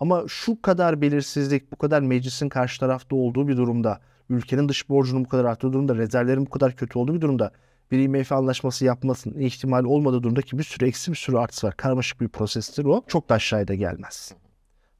Ama 0.00 0.24
şu 0.28 0.62
kadar 0.62 1.00
belirsizlik, 1.00 1.72
bu 1.72 1.76
kadar 1.76 2.00
meclisin 2.00 2.48
karşı 2.48 2.80
tarafta 2.80 3.16
olduğu 3.16 3.48
bir 3.48 3.56
durumda, 3.56 4.00
ülkenin 4.30 4.68
dış 4.68 4.88
borcunun 4.88 5.24
bu 5.24 5.28
kadar 5.28 5.44
arttığı 5.44 5.72
durumda, 5.72 5.96
rezervlerin 5.96 6.46
bu 6.46 6.50
kadar 6.50 6.76
kötü 6.76 6.98
olduğu 6.98 7.14
bir 7.14 7.20
durumda 7.20 7.52
bir 7.90 7.98
IMF 7.98 8.32
anlaşması 8.32 8.84
yapmasının 8.84 9.40
ihtimali 9.40 9.86
olmadığı 9.86 10.22
durumda 10.22 10.42
ki 10.42 10.58
bir 10.58 10.62
sürü 10.62 10.86
eksi 10.86 11.10
bir 11.10 11.16
sürü 11.16 11.36
artısı 11.36 11.66
var. 11.66 11.76
Karmaşık 11.76 12.20
bir 12.20 12.28
prosestir 12.28 12.84
o. 12.84 13.04
Çok 13.06 13.28
da 13.28 13.34
aşağıya 13.34 13.68
da 13.68 13.74
gelmez. 13.74 14.32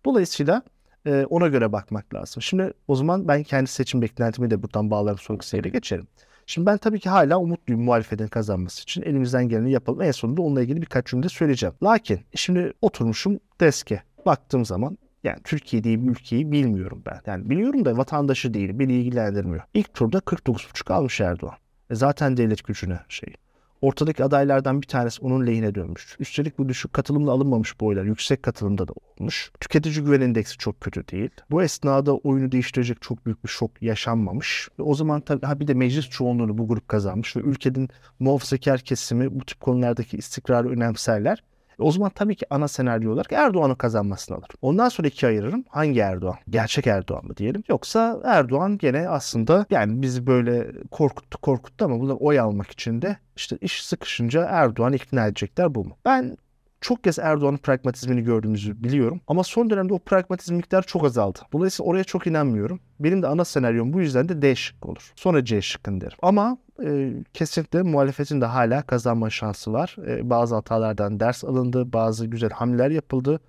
Dolayısıyla 0.04 0.62
e, 1.06 1.24
ona 1.24 1.48
göre 1.48 1.72
bakmak 1.72 2.14
lazım. 2.14 2.42
Şimdi 2.42 2.72
o 2.88 2.94
zaman 2.94 3.28
ben 3.28 3.42
kendi 3.42 3.70
seçim 3.70 4.02
beklentimi 4.02 4.50
de 4.50 4.62
buradan 4.62 4.90
bağlarım 4.90 5.18
sonraki 5.18 5.48
seyre 5.48 5.68
geçerim. 5.68 6.06
Şimdi 6.46 6.66
ben 6.66 6.78
tabii 6.78 7.00
ki 7.00 7.08
hala 7.08 7.38
umutluyum 7.38 7.82
muhalefetin 7.82 8.26
kazanması 8.26 8.82
için. 8.82 9.02
Elimizden 9.02 9.48
geleni 9.48 9.70
yapalım. 9.70 10.02
En 10.02 10.10
sonunda 10.10 10.42
onunla 10.42 10.62
ilgili 10.62 10.82
birkaç 10.82 11.06
cümle 11.06 11.28
söyleyeceğim. 11.28 11.74
Lakin 11.82 12.20
şimdi 12.34 12.72
oturmuşum 12.82 13.40
deske 13.60 14.02
baktığım 14.28 14.64
zaman 14.64 14.98
yani 15.24 15.38
Türkiye 15.44 15.84
diye 15.84 16.02
bir 16.02 16.10
ülkeyi 16.10 16.52
bilmiyorum 16.52 17.02
ben. 17.06 17.20
Yani 17.26 17.50
biliyorum 17.50 17.84
da 17.84 17.96
vatandaşı 17.96 18.54
değil, 18.54 18.70
beni 18.78 18.92
ilgilendirmiyor. 18.92 19.62
İlk 19.74 19.94
turda 19.94 20.18
49,5 20.18 20.92
almış 20.92 21.20
Erdoğan. 21.20 21.56
E 21.90 21.94
zaten 21.94 22.36
devlet 22.36 22.64
gücüne 22.64 23.00
şey. 23.08 23.34
Ortadaki 23.80 24.24
adaylardan 24.24 24.82
bir 24.82 24.86
tanesi 24.86 25.22
onun 25.22 25.46
lehine 25.46 25.74
dönmüş. 25.74 26.16
Üstelik 26.18 26.58
bu 26.58 26.68
düşük 26.68 26.92
katılımla 26.92 27.32
alınmamış 27.32 27.80
bu 27.80 27.86
oylar. 27.86 28.04
Yüksek 28.04 28.42
katılımda 28.42 28.88
da 28.88 28.92
olmuş. 29.20 29.50
Tüketici 29.60 30.04
güven 30.04 30.20
endeksi 30.20 30.58
çok 30.58 30.80
kötü 30.80 31.08
değil. 31.08 31.30
Bu 31.50 31.62
esnada 31.62 32.16
oyunu 32.16 32.52
değiştirecek 32.52 33.02
çok 33.02 33.26
büyük 33.26 33.44
bir 33.44 33.48
şok 33.48 33.82
yaşanmamış. 33.82 34.68
Ve 34.78 34.82
o 34.82 34.94
zaman 34.94 35.20
tabii 35.20 35.46
ha 35.46 35.60
bir 35.60 35.66
de 35.66 35.74
meclis 35.74 36.08
çoğunluğunu 36.08 36.58
bu 36.58 36.68
grup 36.68 36.88
kazanmış 36.88 37.36
ve 37.36 37.40
ülkenin 37.40 37.88
muhafazakar 38.18 38.80
kesimi 38.80 39.40
bu 39.40 39.44
tip 39.44 39.60
konulardaki 39.60 40.16
istikrarı 40.16 40.68
önemserler. 40.68 41.42
O 41.78 41.92
zaman 41.92 42.10
tabii 42.14 42.36
ki 42.36 42.46
ana 42.50 42.68
senaryo 42.68 43.12
olarak 43.12 43.32
Erdoğan'ın 43.32 43.74
kazanmasını 43.74 44.36
alır. 44.36 44.48
Ondan 44.62 44.88
sonra 44.88 45.08
ikiye 45.08 45.30
ayırırım. 45.30 45.64
Hangi 45.68 46.00
Erdoğan? 46.00 46.36
Gerçek 46.50 46.86
Erdoğan 46.86 47.26
mı 47.26 47.36
diyelim? 47.36 47.62
Yoksa 47.68 48.20
Erdoğan 48.24 48.78
gene 48.78 49.08
aslında 49.08 49.66
yani 49.70 50.02
bizi 50.02 50.26
böyle 50.26 50.72
korkuttu 50.90 51.38
korkuttu 51.38 51.84
ama 51.84 52.00
bunlar 52.00 52.16
oy 52.20 52.40
almak 52.40 52.70
için 52.70 53.02
de 53.02 53.16
işte 53.36 53.58
iş 53.60 53.84
sıkışınca 53.84 54.44
Erdoğan 54.44 54.92
ikna 54.92 55.26
edecekler 55.26 55.74
bu 55.74 55.84
mu? 55.84 55.96
Ben 56.04 56.36
çok 56.80 57.04
kez 57.04 57.18
Erdoğan'ın 57.18 57.56
pragmatizmini 57.56 58.22
gördüğümüzü 58.24 58.82
biliyorum. 58.82 59.20
Ama 59.26 59.44
son 59.44 59.70
dönemde 59.70 59.94
o 59.94 59.98
pragmatizm 59.98 60.54
miktarı 60.54 60.86
çok 60.86 61.04
azaldı. 61.04 61.38
Dolayısıyla 61.52 61.90
oraya 61.90 62.04
çok 62.04 62.26
inanmıyorum. 62.26 62.80
Benim 63.00 63.22
de 63.22 63.26
ana 63.26 63.44
senaryom 63.44 63.92
bu 63.92 64.00
yüzden 64.00 64.28
de 64.28 64.42
D 64.42 64.54
şıkkı 64.54 64.88
olur. 64.88 65.12
Sonra 65.16 65.44
C 65.44 65.62
şıkkın 65.62 66.00
derim. 66.00 66.16
Ama 66.22 66.58
e, 66.84 67.12
kesinlikle 67.34 67.82
muhalefetin 67.82 68.40
de 68.40 68.44
hala 68.44 68.82
kazanma 68.82 69.30
şansı 69.30 69.72
var. 69.72 69.96
E, 70.06 70.30
bazı 70.30 70.54
hatalardan 70.54 71.20
ders 71.20 71.44
alındı, 71.44 71.92
bazı 71.92 72.26
güzel 72.26 72.50
hamleler 72.50 72.90
yapıldı. 72.90 73.40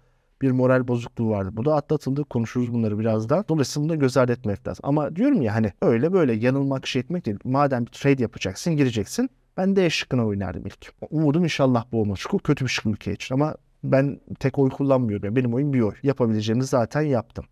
Bir 0.42 0.52
moral 0.52 0.88
bozukluğu 0.88 1.30
vardı. 1.30 1.50
Bu 1.54 1.66
da 1.66 1.76
atlatıldı. 1.76 2.24
Konuşuruz 2.24 2.74
bunları 2.74 3.00
birazdan. 3.00 3.46
Dolayısıyla 3.50 3.90
bunu 3.90 4.00
göz 4.00 4.18
ardı 4.18 4.32
etmek 4.32 4.68
lazım. 4.68 4.82
Ama 4.84 5.16
diyorum 5.16 5.42
ya 5.42 5.56
hani 5.56 5.74
öyle 5.82 6.14
böyle 6.14 6.34
yanılmak 6.34 6.88
şey 6.88 7.00
etmek 7.00 7.26
değil. 7.26 7.38
Madem 7.44 7.86
bir 7.86 7.92
trade 7.92 8.22
yapacaksın, 8.22 8.78
gireceksin. 8.78 9.30
Ben 9.58 9.76
D 9.76 9.90
şıkkına 9.90 10.26
oynardım 10.26 10.66
ilk. 10.66 10.94
Umudum 11.10 11.44
inşallah 11.44 11.86
bu 11.92 12.02
olmaz. 12.02 12.20
Çok 12.20 12.44
kötü 12.44 12.66
bir 12.66 12.70
şık 12.70 12.86
ülke 12.86 13.14
için 13.14 13.36
ama 13.36 13.56
ben 13.84 14.20
tek 14.40 14.60
oy 14.60 14.70
kullanmıyorum. 14.70 15.36
Benim 15.36 15.54
oyun 15.54 15.74
bir 15.74 15.82
oy. 15.82 15.94
Yapabileceğimi 16.04 16.64
zaten 16.64 17.02
yaptım. 17.02 17.46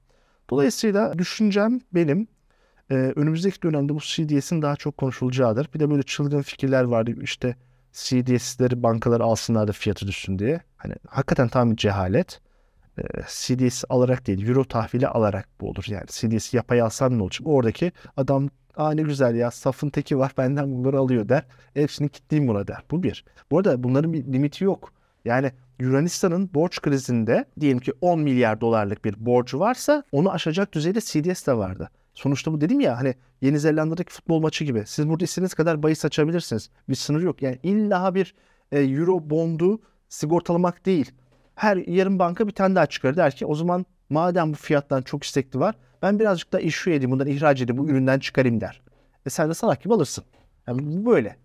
Dolayısıyla 0.49 1.17
düşüncem 1.19 1.79
benim 1.93 2.27
e, 2.91 2.95
önümüzdeki 2.95 3.61
dönemde 3.61 3.95
bu 3.95 3.99
CDS'in 3.99 4.61
daha 4.61 4.75
çok 4.75 4.97
konuşulacağıdır. 4.97 5.69
Bir 5.73 5.79
de 5.79 5.89
böyle 5.89 6.03
çılgın 6.03 6.41
fikirler 6.41 6.83
vardı. 6.83 7.11
İşte 7.21 7.55
CDS'leri 7.93 8.83
bankalar 8.83 9.21
alsınlar 9.21 9.67
da 9.67 9.71
fiyatı 9.71 10.07
düşsün 10.07 10.39
diye. 10.39 10.61
Hani 10.77 10.93
hakikaten 11.07 11.47
tam 11.47 11.71
bir 11.71 11.77
cehalet. 11.77 12.41
E, 12.97 13.03
CDS 13.27 13.83
alarak 13.89 14.27
değil, 14.27 14.47
Euro 14.47 14.63
tahvili 14.63 15.07
alarak 15.07 15.47
bu 15.61 15.69
olur. 15.69 15.83
Yani 15.87 16.05
CDS 16.07 16.53
yapay 16.53 16.81
alsan 16.81 17.17
ne 17.17 17.23
olacak? 17.23 17.47
Oradaki 17.47 17.91
adam 18.17 18.49
Aa 18.77 18.91
ne 18.91 19.01
güzel 19.01 19.35
ya 19.35 19.51
safın 19.51 19.89
teki 19.89 20.17
var 20.17 20.31
benden 20.37 20.71
bunları 20.71 20.99
alıyor 20.99 21.29
der. 21.29 21.43
Hepsini 21.73 22.09
kitleyeyim 22.09 22.53
buna 22.53 22.67
der. 22.67 22.83
Bu 22.91 23.03
bir. 23.03 23.25
Bu 23.51 23.57
arada 23.57 23.83
bunların 23.83 24.13
bir 24.13 24.33
limiti 24.33 24.63
yok. 24.63 24.93
Yani 25.25 25.51
Yunanistan'ın 25.79 26.49
borç 26.53 26.81
krizinde 26.81 27.45
diyelim 27.59 27.79
ki 27.79 27.93
10 28.01 28.19
milyar 28.19 28.61
dolarlık 28.61 29.05
bir 29.05 29.25
borcu 29.25 29.59
varsa 29.59 30.03
onu 30.11 30.31
aşacak 30.31 30.73
düzeyde 30.73 30.99
CDS 31.01 31.47
de 31.47 31.57
vardı. 31.57 31.89
Sonuçta 32.17 32.53
bu 32.53 32.61
dedim 32.61 32.79
ya 32.79 32.97
hani 32.97 33.15
Yeni 33.41 33.59
Zelanda'daki 33.59 34.13
futbol 34.13 34.39
maçı 34.39 34.65
gibi. 34.65 34.83
Siz 34.85 35.09
burada 35.09 35.23
istediğiniz 35.23 35.53
kadar 35.53 35.83
bahis 35.83 36.05
açabilirsiniz. 36.05 36.69
Bir 36.89 36.95
sınır 36.95 37.21
yok. 37.21 37.41
Yani 37.41 37.59
illa 37.63 38.15
bir 38.15 38.35
e, 38.71 38.79
euro 38.79 39.29
bondu 39.29 39.81
sigortalamak 40.09 40.85
değil. 40.85 41.11
Her 41.55 41.77
yarım 41.77 42.19
banka 42.19 42.47
bir 42.47 42.51
tane 42.51 42.75
daha 42.75 42.85
çıkar 42.85 43.17
der 43.17 43.35
ki 43.35 43.45
o 43.45 43.55
zaman 43.55 43.85
madem 44.09 44.51
bu 44.51 44.55
fiyattan 44.55 45.01
çok 45.01 45.23
istekli 45.23 45.59
var 45.59 45.75
ben 46.01 46.19
birazcık 46.19 46.53
da 46.53 46.59
issue 46.59 46.95
edeyim 46.95 47.11
bundan 47.11 47.27
ihraç 47.27 47.61
edeyim 47.61 47.77
bu 47.77 47.89
üründen 47.89 48.19
çıkarayım 48.19 48.61
der. 48.61 48.81
E 49.25 49.29
sen 49.29 49.49
de 49.49 49.53
salak 49.53 49.81
gibi 49.83 49.93
alırsın. 49.93 50.23
Yani 50.67 50.79
bu 50.83 51.11
böyle. 51.11 51.35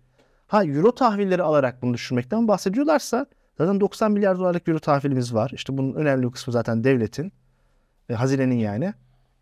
Ha 0.47 0.65
euro 0.65 0.95
tahvilleri 0.95 1.43
alarak 1.43 1.81
bunu 1.81 1.93
düşünmekten 1.93 2.47
bahsediyorlarsa 2.47 3.25
zaten 3.57 3.79
90 3.79 4.11
milyar 4.11 4.39
dolarlık 4.39 4.67
euro 4.67 4.79
tahvilimiz 4.79 5.33
var. 5.33 5.51
İşte 5.53 5.77
bunun 5.77 5.93
önemli 5.93 6.27
bir 6.27 6.31
kısmı 6.31 6.53
zaten 6.53 6.83
devletin. 6.83 7.33
E, 8.09 8.13
hazinenin 8.13 8.57
yani. 8.57 8.93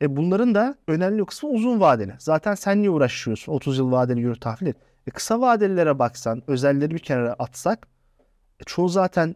E 0.02 0.16
bunların 0.18 0.56
da 0.56 0.76
önemli 0.88 1.26
kısmı 1.26 1.50
uzun 1.50 1.80
vadeli. 1.80 2.14
Zaten 2.20 2.56
sen 2.56 2.80
niye 2.80 2.90
uğraşıyorsun 2.90 3.54
30 3.54 3.78
yıl 3.78 3.92
vadeli 3.92 4.22
euro 4.22 4.36
tahvil 4.36 4.68
et. 4.68 4.76
E, 5.08 5.12
kısa 5.12 5.42
vadelilere 5.42 6.00
baksan, 6.00 6.44
özelleri 6.48 6.92
bir 6.92 7.00
kenara 7.00 7.34
atsak 7.34 7.88
e, 8.60 8.64
çoğu 8.64 8.90
zaten 8.90 9.36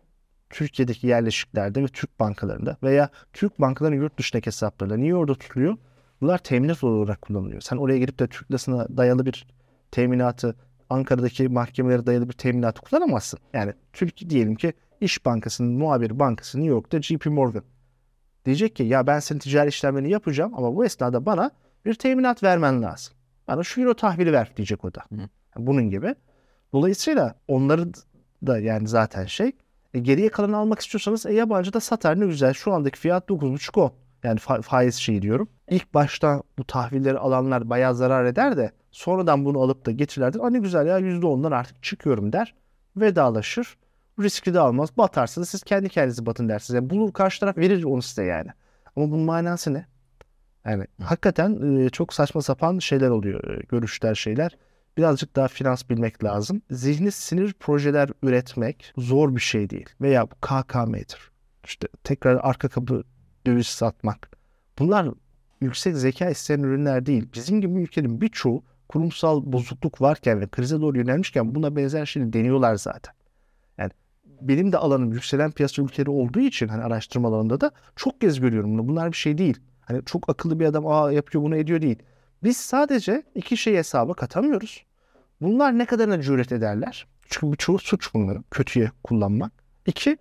Türkiye'deki 0.50 1.08
yerleşiklerde 1.08 1.84
ve 1.84 1.88
Türk 1.88 2.20
bankalarında 2.20 2.78
veya 2.84 3.10
Türk 3.34 3.62
bankalarının 3.62 4.02
yurt 4.02 4.18
dışındaki 4.18 4.48
hesaplarında 4.48 4.98
niye 4.98 5.16
orada 5.16 5.36
tutuluyor? 5.36 5.78
Bunlar 6.22 6.38
teminat 6.38 6.84
olarak 6.84 7.22
kullanılıyor. 7.22 7.62
Sen 7.62 7.78
oraya 7.78 7.98
girip 7.98 8.20
de 8.20 8.28
Türk 8.28 8.52
lirasına 8.52 8.98
dayalı 8.98 9.26
bir 9.26 9.48
teminatı 9.92 10.56
Ankara'daki 10.90 11.48
mahkemelere 11.50 12.06
dayalı 12.06 12.30
bir 12.30 12.34
teminatı 12.34 12.82
kullanamazsın. 12.82 13.40
Yani 13.54 13.74
Türk 13.94 14.30
diyelim 14.30 14.56
ki 14.56 14.74
İş 15.02 15.26
Bankası'nın 15.26 15.72
muhabir 15.72 16.20
bankası 16.20 16.58
New 16.58 16.72
York'ta 16.72 17.02
JP 17.02 17.26
Morgan. 17.26 17.64
Diyecek 18.46 18.76
ki 18.76 18.84
ya 18.84 19.08
ben 19.08 19.20
senin 19.20 19.40
ticari 19.40 19.70
işlemlerini 19.70 20.10
yapacağım 20.10 20.54
ama 20.56 20.76
bu 20.76 20.86
esnada 20.86 21.26
bana 21.26 21.52
bir 21.86 21.94
teminat 21.94 22.44
vermen 22.44 22.82
lazım. 22.82 23.14
Bana 23.48 23.64
şu 23.64 23.82
euro 23.82 23.94
tahvili 23.94 24.34
ver 24.34 24.52
diyecek 24.58 24.86
o 24.86 24.94
da. 24.94 25.02
Hı. 25.10 25.30
Bunun 25.58 25.90
gibi. 25.90 26.16
Dolayısıyla 26.74 27.36
onları 27.48 27.88
da 28.48 28.60
yani 28.60 28.88
zaten 28.88 29.26
şey 29.26 29.52
e, 29.94 30.00
geriye 30.00 30.30
kalanı 30.30 30.58
almak 30.58 30.80
istiyorsanız 30.80 31.26
e, 31.26 31.34
yabancı 31.34 31.74
da 31.74 31.80
satar 31.80 32.20
ne 32.20 32.26
güzel. 32.26 32.54
Şu 32.54 32.74
andaki 32.74 33.00
fiyat 33.00 33.30
9.5 33.30 33.80
10. 33.80 33.94
Yani 34.24 34.40
fa- 34.40 34.62
faiz 34.62 34.96
şeyi 34.96 35.22
diyorum. 35.22 35.50
İlk 35.70 35.94
başta 35.94 36.44
bu 36.58 36.64
tahvilleri 36.64 37.18
alanlar 37.18 37.70
bayağı 37.70 37.96
zarar 37.96 38.26
eder 38.26 38.58
de 38.58 38.72
sonradan 38.92 39.46
bunu 39.46 39.60
alıp 39.60 39.86
da 39.86 39.92
getirirlerdir. 39.92 40.40
Aa 40.40 40.50
ne 40.50 40.60
güzel 40.60 40.88
ya 40.88 41.00
%10'dan 41.00 41.52
artık 41.52 41.84
çıkıyorum 41.84 42.34
der. 42.34 42.56
Vedalaşır. 42.98 43.78
Riski 44.20 44.54
de 44.54 44.60
almaz. 44.60 44.98
Batarsa 44.98 45.42
da 45.42 45.46
siz 45.46 45.64
kendi 45.64 45.90
kendinizi 45.90 46.26
batın 46.26 46.50
dersiniz. 46.50 46.76
Yani 46.76 46.90
bunu 46.90 47.14
karşı 47.14 47.40
taraf 47.40 47.58
verir 47.58 47.84
onu 47.84 48.02
size 48.02 48.24
yani. 48.24 48.50
Ama 48.96 49.12
bunun 49.12 49.26
manası 49.26 49.74
ne? 49.74 49.86
Yani 50.66 50.86
hakikaten 51.04 51.78
e, 51.86 51.90
çok 51.90 52.14
saçma 52.14 52.42
sapan 52.42 52.80
şeyler 52.80 53.10
oluyor. 53.10 53.58
e, 53.58 53.62
Görüşler 53.70 54.16
şeyler. 54.16 54.58
Birazcık 54.98 55.36
daha 55.36 55.48
finans 55.48 55.90
bilmek 55.90 56.24
lazım. 56.24 56.62
Zihni 56.72 57.12
sinir 57.12 57.54
projeler 57.54 58.10
üretmek 58.24 58.94
zor 58.98 59.36
bir 59.36 59.42
şey 59.42 59.70
değil. 59.70 59.90
Veya 60.02 60.24
bu 60.32 60.36
KKM'dir. 60.42 61.32
İşte 61.66 61.88
tekrar 62.04 62.40
arka 62.44 62.68
kapı 62.68 63.04
döviz 63.46 63.68
satmak. 63.68 64.30
Bunlar 64.80 65.08
yüksek 65.62 65.96
zeka 65.96 66.30
isteyen 66.30 66.60
ürünler 66.60 67.06
değil. 67.06 67.30
Bizim 67.34 67.62
gibi 67.62 67.82
ülkenin 67.82 68.22
birçoğu 68.22 68.64
kurumsal 68.90 69.42
bozukluk 69.46 70.02
varken 70.02 70.42
ve 70.42 70.48
krize 70.48 70.82
doğru 70.82 70.98
yönelmişken 70.98 71.56
buna 71.56 71.76
benzer 71.76 72.06
şeyleri 72.06 72.34
deniyorlar 72.34 72.76
zaten. 72.76 73.14
Benim 74.42 74.72
de 74.72 74.78
alanım 74.78 75.14
yükselen 75.14 75.52
piyasa 75.52 75.82
ülkeleri 75.82 76.10
olduğu 76.10 76.40
için 76.40 76.68
hani 76.68 76.84
araştırma 76.84 77.28
alanında 77.28 77.62
da 77.62 77.72
çok 77.96 78.22
kez 78.22 78.40
görüyorum 78.40 78.74
bunu. 78.74 78.88
Bunlar 78.88 79.12
bir 79.12 79.18
şey 79.18 79.38
değil. 79.38 79.60
Hani 79.82 80.06
çok 80.06 80.30
akıllı 80.30 80.60
bir 80.60 80.66
adam 80.66 80.88
aa 80.88 81.12
yapıyor 81.12 81.44
bunu 81.44 81.56
ediyor 81.58 81.82
değil. 81.82 82.00
Biz 82.44 82.58
sadece 82.58 83.24
iki 83.36 83.58
şey 83.58 83.76
hesaba 83.76 84.14
katamıyoruz. 84.14 84.86
Bunlar 85.42 85.78
ne 85.78 85.86
kadarına 85.86 86.22
cüret 86.22 86.52
ederler? 86.52 87.08
Çünkü 87.30 87.52
birçoğu 87.52 87.80
suç 87.80 88.14
bunları 88.14 88.44
kötüye 88.52 88.92
kullanmak. 89.04 89.52
İki, 89.86 90.18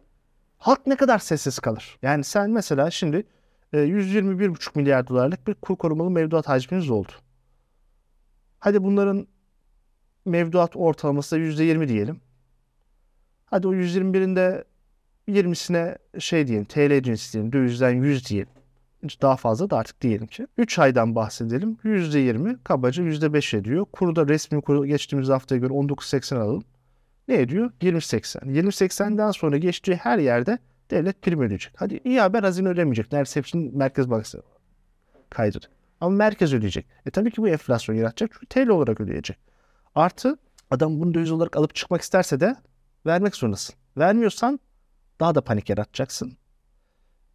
halk 0.59 0.87
ne 0.87 0.97
kadar 0.97 1.19
sessiz 1.19 1.59
kalır? 1.59 1.99
Yani 2.03 2.25
sen 2.25 2.51
mesela 2.51 2.91
şimdi 2.91 3.27
e, 3.73 3.79
121,5 3.79 4.79
milyar 4.79 5.07
dolarlık 5.09 5.47
bir 5.47 5.55
kur 5.55 5.77
korumalı 5.77 6.11
mevduat 6.11 6.49
hacminiz 6.49 6.91
oldu. 6.91 7.13
Hadi 8.59 8.83
bunların 8.83 9.27
mevduat 10.25 10.77
ortalaması 10.77 11.37
da 11.37 11.41
%20 11.41 11.89
diyelim. 11.89 12.21
Hadi 13.47 13.69
o 13.69 13.75
121'inde 13.75 14.65
20'sine 15.29 15.99
şey 16.19 16.47
diyelim 16.47 16.65
TL 16.65 17.03
cinsi 17.03 17.33
diyelim 17.33 17.53
dövizden 17.53 17.91
100 17.91 18.29
diyelim. 18.29 18.49
Daha 19.23 19.37
fazla 19.37 19.71
da 19.71 19.79
artık 19.79 20.01
diyelim 20.01 20.27
ki. 20.27 20.47
3 20.59 20.79
aydan 20.79 21.15
bahsedelim. 21.15 21.79
%20 21.85 22.57
kabaca 22.65 23.03
%5 23.05 23.57
ediyor. 23.57 23.87
Kuru 23.93 24.17
da 24.17 24.29
resmi 24.29 24.61
kuru 24.61 24.87
geçtiğimiz 24.87 25.29
haftaya 25.29 25.61
göre 25.61 25.73
19.80 25.73 26.37
alalım. 26.37 26.65
Ne 27.29 27.41
ediyor? 27.41 27.71
20.80. 27.81 28.39
20.80'den 28.39 29.31
sonra 29.31 29.57
geçtiği 29.57 29.97
her 29.97 30.19
yerde 30.19 30.59
devlet 30.91 31.23
prim 31.23 31.41
ödeyecek. 31.41 31.73
Hadi 31.77 32.01
iyi 32.05 32.21
haber 32.21 32.43
hazine 32.43 32.69
ödemeyecek. 32.69 33.13
Neredeyse 33.13 33.41
hepsinin 33.41 33.79
Merkez 33.79 34.11
Bankası 34.11 34.43
kaydırdı. 35.31 35.67
Ama 36.01 36.17
merkez 36.17 36.55
ödeyecek. 36.55 36.87
E 37.07 37.11
tabii 37.11 37.31
ki 37.31 37.43
bu 37.43 37.49
enflasyon 37.49 37.97
yaratacak. 37.97 38.31
Çünkü 38.33 38.47
TL 38.47 38.69
olarak 38.69 39.01
ödeyecek. 39.01 39.39
Artı 39.95 40.37
adam 40.71 41.01
bunu 41.01 41.15
döviz 41.15 41.31
olarak 41.31 41.57
alıp 41.57 41.75
çıkmak 41.75 42.01
isterse 42.01 42.41
de 42.41 42.57
vermek 43.07 43.37
zorundasın. 43.37 43.75
Vermiyorsan 43.97 44.61
daha 45.21 45.35
da 45.35 45.41
panik 45.41 45.69
yaratacaksın. 45.69 46.37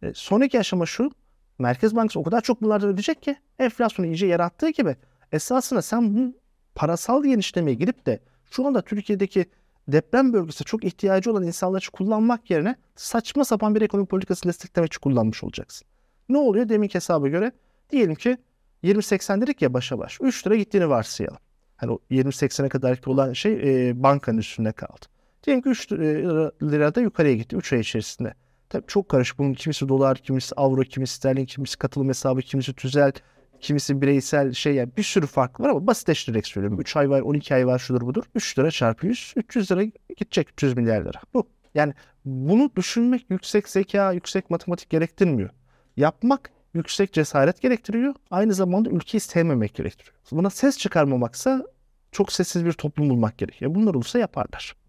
E, 0.02 0.14
sonraki 0.14 0.60
aşama 0.60 0.86
şu. 0.86 1.10
Merkez 1.58 1.96
Bankası 1.96 2.20
o 2.20 2.22
kadar 2.22 2.40
çok 2.40 2.62
bunlardan 2.62 2.88
ödeyecek 2.88 3.22
ki 3.22 3.36
enflasyonu 3.58 4.08
iyice 4.08 4.26
yarattığı 4.26 4.68
gibi 4.68 4.96
esasında 5.32 5.82
sen 5.82 6.16
bu 6.16 6.36
parasal 6.74 7.24
genişlemeye 7.24 7.74
gidip 7.74 8.06
de 8.06 8.20
şu 8.50 8.66
anda 8.66 8.82
Türkiye'deki 8.82 9.46
deprem 9.88 10.32
bölgesi 10.32 10.64
çok 10.64 10.84
ihtiyacı 10.84 11.30
olan 11.30 11.42
insanlar 11.42 11.78
için 11.78 11.90
kullanmak 11.90 12.50
yerine 12.50 12.76
saçma 12.96 13.44
sapan 13.44 13.74
bir 13.74 13.82
ekonomi 13.82 14.06
politikasını 14.08 14.52
desteklemek 14.52 14.92
için 14.92 15.00
kullanmış 15.00 15.44
olacaksın. 15.44 15.88
Ne 16.28 16.38
oluyor? 16.38 16.68
Deminki 16.68 16.94
hesaba 16.94 17.28
göre 17.28 17.52
diyelim 17.90 18.14
ki 18.14 18.36
20.80 18.84 19.40
dedik 19.40 19.62
ya 19.62 19.74
başa 19.74 19.98
baş. 19.98 20.18
3 20.20 20.46
lira 20.46 20.56
gittiğini 20.56 20.88
varsayalım. 20.88 21.38
Hani 21.76 21.92
o 21.92 21.98
20.80'e 22.10 22.68
kadar 22.68 23.00
olan 23.06 23.32
şey 23.32 23.88
e, 23.88 24.02
bankanın 24.02 24.38
üstünde 24.38 24.72
kaldı. 24.72 25.06
Diyelim 25.44 25.62
ki 25.62 25.68
3 25.68 25.92
lira, 25.92 26.52
lirada 26.62 27.00
yukarıya 27.00 27.34
gitti 27.34 27.56
3 27.56 27.72
ay 27.72 27.80
içerisinde. 27.80 28.34
Tabii 28.68 28.86
çok 28.86 29.08
karışık. 29.08 29.38
Bunun 29.38 29.54
kimisi 29.54 29.88
dolar, 29.88 30.18
kimisi 30.18 30.54
avro, 30.54 30.80
kimisi 30.80 31.14
sterlin, 31.14 31.44
kimisi 31.44 31.78
katılım 31.78 32.08
hesabı, 32.08 32.40
kimisi 32.40 32.74
tüzel, 32.74 33.12
kimisi 33.60 34.02
bireysel 34.02 34.52
şey 34.52 34.74
yani 34.74 34.90
bir 34.96 35.02
sürü 35.02 35.26
fark 35.26 35.60
var 35.60 35.68
ama 35.68 35.86
basitleştirerek 35.86 36.46
söylüyorum. 36.46 36.80
3 36.80 36.96
ay 36.96 37.10
var, 37.10 37.20
12 37.20 37.54
ay 37.54 37.66
var, 37.66 37.78
şudur 37.78 38.00
budur. 38.00 38.24
3 38.34 38.58
lira 38.58 38.70
çarpı 38.70 39.06
100, 39.06 39.32
300 39.36 39.72
lira 39.72 39.84
gidecek 40.16 40.48
300 40.52 40.76
milyar 40.76 41.00
lira. 41.00 41.20
Bu. 41.34 41.48
Yani 41.74 41.94
bunu 42.24 42.70
düşünmek 42.76 43.30
yüksek 43.30 43.68
zeka, 43.68 44.12
yüksek 44.12 44.50
matematik 44.50 44.90
gerektirmiyor. 44.90 45.50
Yapmak 45.96 46.50
yüksek 46.74 47.12
cesaret 47.12 47.62
gerektiriyor. 47.62 48.14
Aynı 48.30 48.54
zamanda 48.54 48.90
ülkeyi 48.90 49.20
sevmemek 49.20 49.74
gerektiriyor. 49.74 50.16
Buna 50.32 50.50
ses 50.50 50.78
çıkarmamaksa 50.78 51.66
çok 52.12 52.32
sessiz 52.32 52.64
bir 52.64 52.72
toplum 52.72 53.10
bulmak 53.10 53.38
gerekiyor. 53.38 53.74
Bunlar 53.74 53.94
olursa 53.94 54.18
yaparlar. 54.18 54.79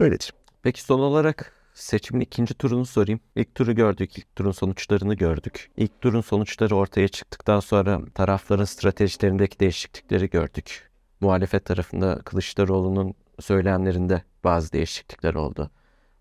Öyle 0.00 0.20
diyeyim. 0.20 0.34
Peki 0.62 0.82
son 0.82 1.00
olarak 1.00 1.52
seçimin 1.74 2.20
ikinci 2.20 2.54
turunu 2.54 2.86
sorayım. 2.86 3.20
İlk 3.36 3.54
turu 3.54 3.74
gördük, 3.74 4.18
ilk 4.18 4.36
turun 4.36 4.52
sonuçlarını 4.52 5.14
gördük. 5.14 5.70
İlk 5.76 6.00
turun 6.00 6.20
sonuçları 6.20 6.76
ortaya 6.76 7.08
çıktıktan 7.08 7.60
sonra 7.60 8.00
tarafların 8.14 8.64
stratejilerindeki 8.64 9.60
değişiklikleri 9.60 10.30
gördük. 10.30 10.90
Muhalefet 11.20 11.64
tarafında 11.64 12.18
Kılıçdaroğlu'nun 12.24 13.14
söylemlerinde 13.40 14.22
bazı 14.44 14.72
değişiklikler 14.72 15.34
oldu. 15.34 15.70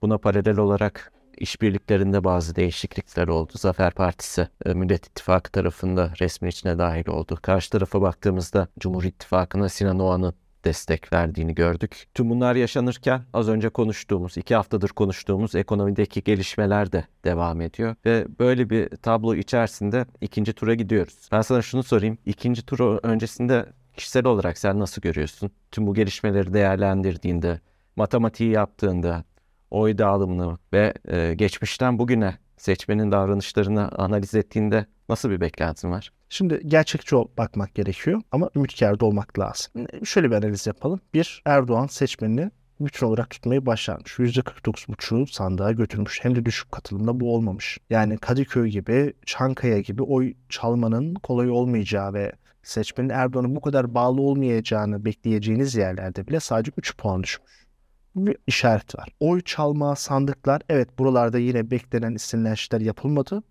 Buna 0.02 0.18
paralel 0.18 0.58
olarak 0.58 1.12
işbirliklerinde 1.38 2.24
bazı 2.24 2.56
değişiklikler 2.56 3.28
oldu. 3.28 3.52
Zafer 3.56 3.94
Partisi 3.94 4.48
e, 4.66 4.74
Millet 4.74 5.08
İttifakı 5.08 5.52
tarafında 5.52 6.14
resmin 6.20 6.50
içine 6.50 6.78
dahil 6.78 7.08
oldu. 7.08 7.40
Karşı 7.42 7.70
tarafa 7.70 8.02
baktığımızda 8.02 8.68
Cumhur 8.80 9.04
İttifakı'na 9.04 9.70
Sinan 9.70 10.00
Oğan'ın 10.00 10.34
destek 10.66 11.14
verdiğini 11.14 11.56
gördük. 11.56 12.08
Tüm 12.14 12.30
bunlar 12.30 12.56
yaşanırken 12.56 13.22
az 13.34 13.50
önce 13.50 13.70
konuştuğumuz, 13.70 14.38
iki 14.38 14.56
haftadır 14.56 14.90
konuştuğumuz 14.90 15.56
ekonomideki 15.56 16.24
gelişmeler 16.24 16.92
de 16.92 17.06
devam 17.24 17.62
ediyor. 17.62 17.96
Ve 18.06 18.26
böyle 18.40 18.70
bir 18.70 18.90
tablo 18.90 19.36
içerisinde 19.36 20.06
ikinci 20.22 20.54
tura 20.54 20.74
gidiyoruz. 20.74 21.30
Ben 21.32 21.42
sana 21.42 21.62
şunu 21.62 21.84
sorayım. 21.84 22.18
İkinci 22.26 22.66
turu 22.66 23.00
öncesinde 23.04 23.66
kişisel 23.98 24.26
olarak 24.26 24.58
sen 24.58 24.80
nasıl 24.80 25.02
görüyorsun? 25.02 25.52
Tüm 25.72 25.88
bu 25.88 25.94
gelişmeleri 25.94 26.54
değerlendirdiğinde, 26.54 27.60
matematiği 27.96 28.52
yaptığında, 28.52 29.24
oy 29.72 29.98
dağılımını 29.98 30.58
ve 30.74 30.94
e, 31.08 31.34
geçmişten 31.34 32.00
bugüne 32.00 32.38
seçmenin 32.58 33.12
davranışlarını 33.12 33.90
analiz 33.90 34.36
ettiğinde 34.36 34.86
nasıl 35.10 35.30
bir 35.30 35.42
beklentin 35.42 35.92
var? 35.92 36.12
Şimdi 36.30 36.62
gerçekçi 36.66 37.16
bakmak 37.16 37.76
gerekiyor 37.76 38.22
ama 38.32 38.50
ümitkar 38.56 39.00
da 39.00 39.06
olmak 39.06 39.40
lazım. 39.40 39.72
Şöyle 40.04 40.32
bir 40.32 40.36
analiz 40.36 40.68
yapalım. 40.68 41.00
Bir, 41.14 41.42
Erdoğan 41.46 41.88
seçmenini 41.88 42.52
bütün 42.80 43.08
olarak 43.08 43.30
tutmayı 43.30 43.66
başarmış. 43.66 44.20
%49,5'u 44.20 45.28
sandığa 45.28 45.72
götürmüş. 45.72 46.20
Hem 46.22 46.36
de 46.36 46.46
düşük 46.46 46.72
katılımda 46.72 47.20
bu 47.20 47.36
olmamış. 47.36 47.78
Yani 47.90 48.18
Kadıköy 48.18 48.70
gibi, 48.70 49.14
Çankaya 49.26 49.80
gibi 49.80 50.04
oy 50.04 50.34
çalmanın 50.50 51.14
kolay 51.14 51.50
olmayacağı 51.50 52.14
ve 52.14 52.32
seçmenin 52.64 53.10
Erdoğan'a 53.10 53.56
bu 53.56 53.62
kadar 53.62 53.94
bağlı 53.94 54.22
olmayacağını 54.22 55.06
bekleyeceğiniz 55.06 55.76
yerlerde 55.76 56.28
bile 56.28 56.40
sadece 56.40 56.72
3 56.78 56.98
puan 56.98 57.24
düşmüş 57.24 57.67
bir 58.26 58.38
işaret 58.48 58.96
var. 58.96 59.10
Oy 59.20 59.42
çalma, 59.42 59.96
sandıklar 59.96 60.62
evet 60.70 61.00
buralarda 61.00 61.40
yine 61.40 61.72
beklenen 61.72 62.16
istenilen 62.16 62.54
şeyler 62.54 62.86
yapılmadı. 62.86 63.44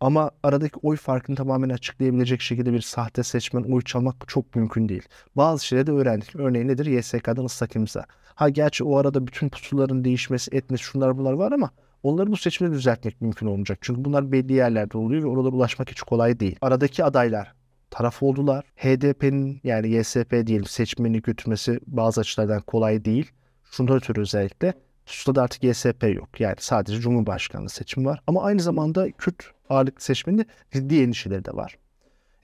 Ama 0.00 0.30
aradaki 0.42 0.76
oy 0.82 0.96
farkını 0.96 1.36
tamamen 1.36 1.68
açıklayabilecek 1.68 2.40
şekilde 2.40 2.72
bir 2.72 2.80
sahte 2.80 3.22
seçmen 3.22 3.62
oy 3.62 3.82
çalmak 3.82 4.28
çok 4.28 4.56
mümkün 4.56 4.88
değil. 4.88 5.02
Bazı 5.36 5.66
şeyleri 5.66 5.86
de 5.86 5.92
öğrendik. 5.92 6.36
Örneğin 6.36 6.68
nedir? 6.68 6.86
YSK'dan 6.86 7.44
ıslak 7.44 7.76
imza. 7.76 8.04
Ha 8.34 8.48
gerçi 8.48 8.84
o 8.84 8.96
arada 8.96 9.26
bütün 9.26 9.48
pusuların 9.48 10.04
değişmesi, 10.04 10.56
etmesi 10.56 10.84
şunlar 10.84 11.18
bunlar 11.18 11.32
var 11.32 11.52
ama 11.52 11.70
onları 12.02 12.30
bu 12.30 12.36
seçimde 12.36 12.72
düzeltmek 12.72 13.20
mümkün 13.20 13.46
olmayacak. 13.46 13.78
Çünkü 13.80 14.04
bunlar 14.04 14.32
belli 14.32 14.52
yerlerde 14.52 14.98
oluyor 14.98 15.22
ve 15.22 15.26
oralara 15.26 15.54
ulaşmak 15.54 15.90
hiç 15.90 16.02
kolay 16.02 16.40
değil. 16.40 16.56
Aradaki 16.60 17.04
adaylar 17.04 17.54
taraf 17.90 18.22
oldular. 18.22 18.64
HDP'nin 18.76 19.60
yani 19.64 19.90
YSP 19.90 20.46
diyelim 20.46 20.66
seçmeni 20.66 21.22
götürmesi 21.22 21.80
bazı 21.86 22.20
açılardan 22.20 22.60
kolay 22.60 23.04
değil. 23.04 23.32
Şundan 23.72 23.96
ötürü 23.96 24.20
özellikle 24.20 24.74
Susta 25.06 25.42
artık 25.42 25.64
YSP 25.64 26.04
yok. 26.14 26.40
Yani 26.40 26.56
sadece 26.58 27.00
Cumhurbaşkanlığı 27.00 27.68
seçimi 27.68 28.06
var. 28.06 28.22
Ama 28.26 28.42
aynı 28.42 28.60
zamanda 28.60 29.10
Kürt 29.10 29.44
ağırlıklı 29.68 30.04
seçmeninde 30.04 30.44
ciddi 30.72 31.02
endişeleri 31.02 31.44
de 31.44 31.52
var. 31.52 31.78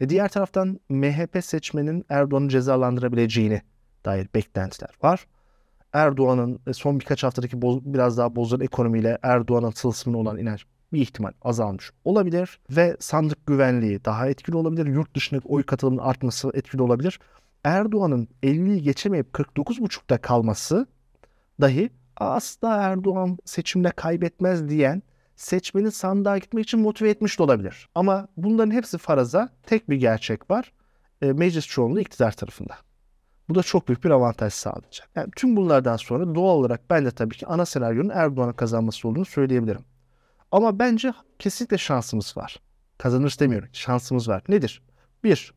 E 0.01 0.09
diğer 0.09 0.29
taraftan 0.29 0.81
MHP 0.88 1.45
seçmenin 1.45 2.05
Erdoğan'ı 2.09 2.49
cezalandırabileceğini 2.49 3.62
dair 4.05 4.29
beklentiler 4.35 4.91
var. 5.03 5.27
Erdoğan'ın 5.93 6.61
e, 6.67 6.73
son 6.73 7.01
birkaç 7.01 7.25
haftadaki 7.25 7.62
boz, 7.62 7.85
biraz 7.85 8.19
daha 8.19 8.37
bozulan 8.37 8.64
ekonomiyle 8.64 9.19
Erdoğan'ın 9.23 9.71
tılsımına 9.71 10.19
olan 10.21 10.38
inanç 10.38 10.64
bir 10.93 11.01
ihtimal 11.01 11.33
azalmış 11.43 11.91
olabilir 12.05 12.61
ve 12.71 12.97
sandık 13.01 13.47
güvenliği 13.47 14.05
daha 14.05 14.29
etkili 14.29 14.57
olabilir. 14.57 14.87
Yurt 14.87 15.14
dışındaki 15.14 15.49
oy 15.49 15.62
katılımının 15.62 16.03
artması 16.03 16.51
etkili 16.55 16.83
olabilir. 16.83 17.21
Erdoğan'ın 17.64 18.29
50'yi 18.43 18.83
geçemeyip 18.83 19.27
49,5'ta 19.33 20.19
kalması 20.19 20.87
dahi 21.61 21.90
asla 22.16 22.77
Erdoğan 22.77 23.38
seçimde 23.44 23.90
kaybetmez 23.90 24.68
diyen 24.68 25.03
seçmeni 25.37 25.90
sandığa 25.90 26.38
gitmek 26.38 26.64
için 26.64 26.81
motive 26.81 27.11
etmiş 27.11 27.38
de 27.38 27.42
olabilir. 27.42 27.88
Ama 27.94 28.29
bunların 28.37 28.71
hepsi 28.71 28.99
faraza. 28.99 29.49
Tek 29.66 29.90
bir 29.90 29.97
gerçek 29.97 30.51
var. 30.51 30.73
E, 31.23 31.33
meclis 31.33 31.66
çoğunluğu 31.66 32.01
iktidar 32.01 32.33
tarafında. 32.33 32.77
Bu 33.49 33.55
da 33.55 33.62
çok 33.62 33.88
büyük 33.88 34.05
bir 34.05 34.11
avantaj 34.11 34.53
sağlayacak. 34.53 35.09
Yani 35.14 35.31
tüm 35.37 35.57
bunlardan 35.57 35.97
sonra 35.97 36.35
doğal 36.35 36.57
olarak 36.57 36.90
ben 36.90 37.05
de 37.05 37.11
tabii 37.11 37.37
ki 37.37 37.47
ana 37.47 37.66
senaryonun 37.66 38.11
Erdoğan'a 38.14 38.53
kazanması 38.53 39.09
olduğunu 39.09 39.25
söyleyebilirim. 39.25 39.85
Ama 40.53 40.79
bence 40.79 41.12
kesinlikle 41.38 41.79
şansımız 41.79 42.37
var. 42.37 42.57
Kazanırız 42.99 43.40
demiyorum. 43.40 43.68
Şansımız 43.73 44.29
var. 44.29 44.42
Nedir? 44.49 44.83
Bir, 45.25 45.55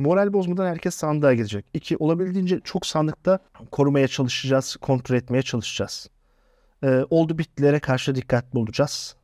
moral 0.00 0.32
bozmadan 0.32 0.66
herkes 0.66 0.94
sandığa 0.94 1.34
gidecek. 1.34 1.64
İki, 1.74 1.96
olabildiğince 1.96 2.60
çok 2.64 2.86
sandıkta 2.86 3.38
korumaya 3.70 4.08
çalışacağız, 4.08 4.76
kontrol 4.76 5.16
etmeye 5.16 5.42
çalışacağız. 5.42 6.08
Ee, 6.84 7.04
oldu 7.10 7.38
bittilere 7.38 7.80
karşı 7.80 8.14
dikkatli 8.14 8.58
olacağız. 8.58 9.16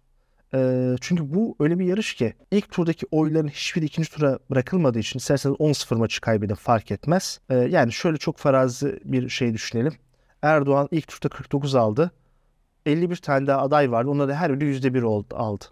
Ee, 0.55 0.97
çünkü 1.01 1.35
bu 1.35 1.57
öyle 1.61 1.79
bir 1.79 1.85
yarış 1.85 2.15
ki 2.15 2.35
ilk 2.51 2.71
turdaki 2.71 3.07
oyların 3.11 3.49
hiçbiri 3.49 3.85
ikinci 3.85 4.11
tura 4.11 4.39
bırakılmadığı 4.51 4.99
için 4.99 5.19
isterseniz 5.19 5.57
10-0 5.57 5.95
maçı 5.95 6.21
kaybedin 6.21 6.55
fark 6.55 6.91
etmez. 6.91 7.41
Ee, 7.51 7.55
yani 7.55 7.93
şöyle 7.93 8.17
çok 8.17 8.39
farazi 8.39 9.01
bir 9.05 9.29
şey 9.29 9.55
düşünelim. 9.55 9.93
Erdoğan 10.43 10.89
ilk 10.91 11.09
turda 11.09 11.29
49 11.29 11.75
aldı. 11.75 12.11
51 12.87 13.17
tane 13.17 13.47
daha 13.47 13.61
aday 13.63 13.91
vardı. 13.91 14.11
Onlar 14.11 14.29
da 14.29 14.35
her 14.35 14.61
biri 14.61 14.77
%1 14.77 15.03
oldu, 15.03 15.27
aldı. 15.37 15.65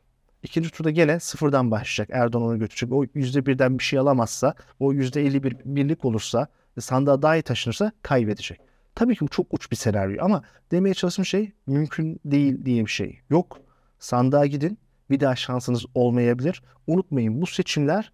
İkinci 0.45 0.71
turda 0.71 0.91
gene 0.91 1.21
sıfırdan 1.21 1.71
başlayacak. 1.71 2.09
Erdoğan 2.13 2.45
onu 2.45 2.59
götürecek. 2.59 2.93
O 2.93 3.05
%1'den 3.05 3.79
bir 3.79 3.85
şey 3.85 3.99
alamazsa, 3.99 4.55
o 4.81 4.93
%51 4.93 5.57
birlik 5.65 6.05
olursa, 6.05 6.49
sandığa 6.81 7.23
daha 7.23 7.43
taşınırsa 7.43 7.93
kaybedecek. 8.03 8.61
Tabii 8.95 9.17
ki 9.17 9.21
bu 9.21 9.29
çok 9.29 9.47
uç 9.55 9.71
bir 9.71 9.77
senaryo 9.77 10.25
ama 10.25 10.43
demeye 10.73 10.95
çalıştığım 10.95 11.25
şey 11.25 11.53
mümkün 11.67 12.21
değil 12.25 12.65
diye 12.65 12.85
bir 12.85 12.91
şey 12.91 13.21
yok. 13.31 13.61
Sandığa 13.99 14.47
gidin. 14.47 14.79
Bir 15.11 15.21
daha 15.21 15.37
şansınız 15.37 15.87
olmayabilir. 15.95 16.63
Unutmayın 16.87 17.43
bu 17.43 17.47
seçimler 17.47 18.13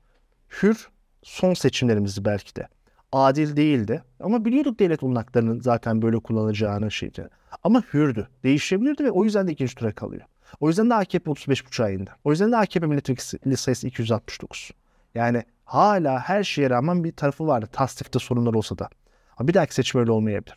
hür 0.62 0.88
son 1.22 1.54
seçimlerimizdi 1.54 2.24
belki 2.24 2.56
de. 2.56 2.68
Adil 3.12 3.56
değildi. 3.56 4.02
Ama 4.20 4.44
biliyorduk 4.44 4.78
devlet 4.78 5.02
olanaklarının 5.02 5.60
zaten 5.60 6.02
böyle 6.02 6.18
kullanılacağını 6.18 6.90
şeydi. 6.90 7.28
Ama 7.64 7.82
hürdü. 7.92 8.28
Değişebilirdi 8.44 9.04
ve 9.04 9.10
o 9.10 9.24
yüzden 9.24 9.48
de 9.48 9.52
ikinci 9.52 9.74
tura 9.74 9.92
kalıyor. 9.92 10.22
O 10.60 10.68
yüzden 10.68 10.90
de 10.90 10.94
AKP 10.94 11.30
35,5 11.30 11.84
ayında. 11.84 12.10
O 12.24 12.30
yüzden 12.30 12.52
de 12.52 12.56
AKP 12.56 12.86
milletvekili 12.86 13.56
sayısı 13.56 13.86
269. 13.86 14.70
Yani 15.14 15.42
hala 15.64 16.18
her 16.18 16.44
şeye 16.44 16.70
rağmen 16.70 17.04
bir 17.04 17.12
tarafı 17.12 17.46
vardı. 17.46 17.68
Tasdifte 17.72 18.18
sorunlar 18.18 18.54
olsa 18.54 18.78
da. 18.78 18.88
Ama 19.36 19.48
bir 19.48 19.54
dahaki 19.54 19.74
seçim 19.74 20.00
öyle 20.00 20.10
olmayabilir. 20.10 20.56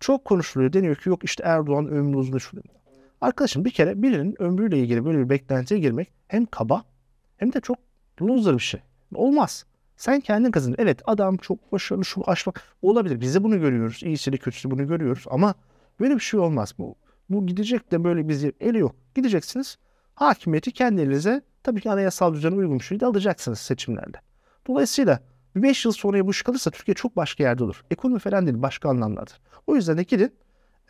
Çok 0.00 0.24
konuşuluyor. 0.24 0.72
Deniyor 0.72 0.96
ki 0.96 1.08
yok 1.08 1.24
işte 1.24 1.44
Erdoğan 1.44 1.88
ömrü 1.88 2.16
uzun 2.16 2.40
Arkadaşım 3.20 3.64
bir 3.64 3.70
kere 3.70 4.02
birinin 4.02 4.42
ömrüyle 4.42 4.78
ilgili 4.78 5.04
böyle 5.04 5.18
bir 5.18 5.28
beklentiye 5.28 5.80
girmek 5.80 6.12
hem 6.28 6.46
kaba 6.46 6.84
hem 7.36 7.52
de 7.52 7.60
çok 7.60 7.78
loser 8.22 8.54
bir 8.54 8.62
şey. 8.62 8.80
Olmaz. 9.14 9.64
Sen 9.96 10.20
kendin 10.20 10.50
kazan. 10.50 10.74
Evet 10.78 11.02
adam 11.04 11.36
çok 11.36 11.72
başarılı 11.72 12.04
şu 12.04 12.22
aşmak 12.26 12.62
olabilir. 12.82 13.20
Biz 13.20 13.34
de 13.34 13.44
bunu 13.44 13.60
görüyoruz. 13.60 14.02
İyisini 14.02 14.38
kötüsü 14.38 14.70
bunu 14.70 14.88
görüyoruz 14.88 15.24
ama 15.30 15.54
böyle 16.00 16.14
bir 16.14 16.20
şey 16.20 16.40
olmaz. 16.40 16.74
Bu, 16.78 16.94
bu 17.30 17.46
gidecek 17.46 17.92
de 17.92 18.04
böyle 18.04 18.28
bizi 18.28 18.52
eli 18.60 18.78
yok. 18.78 18.94
Gideceksiniz. 19.14 19.78
Hakimiyeti 20.14 20.72
kendi 20.72 21.00
elinize 21.00 21.42
tabii 21.62 21.80
ki 21.80 21.90
anayasal 21.90 22.34
düzene 22.34 22.54
uygun 22.54 22.78
bir 22.78 22.84
şekilde 22.84 23.06
alacaksınız 23.06 23.58
seçimlerle. 23.58 24.20
Dolayısıyla 24.66 25.20
5 25.56 25.84
yıl 25.84 25.92
sonraya 25.92 26.26
bu 26.26 26.30
iş 26.30 26.42
kalırsa 26.42 26.70
Türkiye 26.70 26.94
çok 26.94 27.16
başka 27.16 27.44
yerde 27.44 27.64
olur. 27.64 27.84
Ekonomi 27.90 28.18
falan 28.18 28.46
değil 28.46 28.62
başka 28.62 28.88
anlamlardır. 28.88 29.40
O 29.66 29.74
yüzden 29.76 29.98
de 29.98 30.02
gidin 30.02 30.32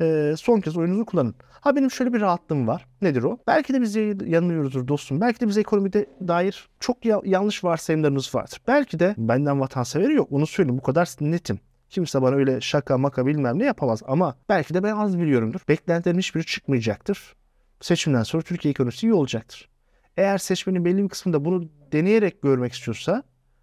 e, 0.00 0.34
son 0.38 0.60
kez 0.60 0.76
oyununuzu 0.76 1.04
kullanın. 1.06 1.34
Ha 1.60 1.76
benim 1.76 1.90
şöyle 1.90 2.12
bir 2.12 2.20
rahatlığım 2.20 2.68
var. 2.68 2.86
Nedir 3.02 3.22
o? 3.22 3.38
Belki 3.46 3.74
de 3.74 3.80
biz 3.80 3.96
yanılıyoruzdur 4.26 4.88
dostum. 4.88 5.20
Belki 5.20 5.40
de 5.40 5.48
bize 5.48 5.60
ekonomide 5.60 6.06
dair 6.28 6.68
çok 6.80 7.04
ya- 7.04 7.20
yanlış 7.24 7.64
varsayımlarımız 7.64 8.34
vardır. 8.34 8.60
Belki 8.68 8.98
de 8.98 9.14
benden 9.18 9.60
vatanseveri 9.60 10.14
yok. 10.14 10.28
Onu 10.32 10.46
söyleyeyim. 10.46 10.78
Bu 10.78 10.82
kadar 10.82 11.08
netim. 11.20 11.60
Kimse 11.90 12.22
bana 12.22 12.34
öyle 12.34 12.60
şaka 12.60 12.98
maka 12.98 13.26
bilmem 13.26 13.58
ne 13.58 13.64
yapamaz. 13.64 14.02
Ama 14.06 14.36
belki 14.48 14.74
de 14.74 14.82
ben 14.82 14.96
az 14.96 15.18
biliyorumdur. 15.18 15.60
Beklentilerin 15.68 16.18
hiçbiri 16.18 16.46
çıkmayacaktır. 16.46 17.34
Seçimden 17.80 18.22
sonra 18.22 18.42
Türkiye 18.42 18.70
ekonomisi 18.70 19.06
iyi 19.06 19.14
olacaktır. 19.14 19.68
Eğer 20.16 20.38
seçmenin 20.38 20.84
belli 20.84 21.04
bir 21.04 21.08
kısmında 21.08 21.44
bunu 21.44 21.68
deneyerek 21.92 22.42
görmek 22.42 22.72
istiyorsa 22.72 23.22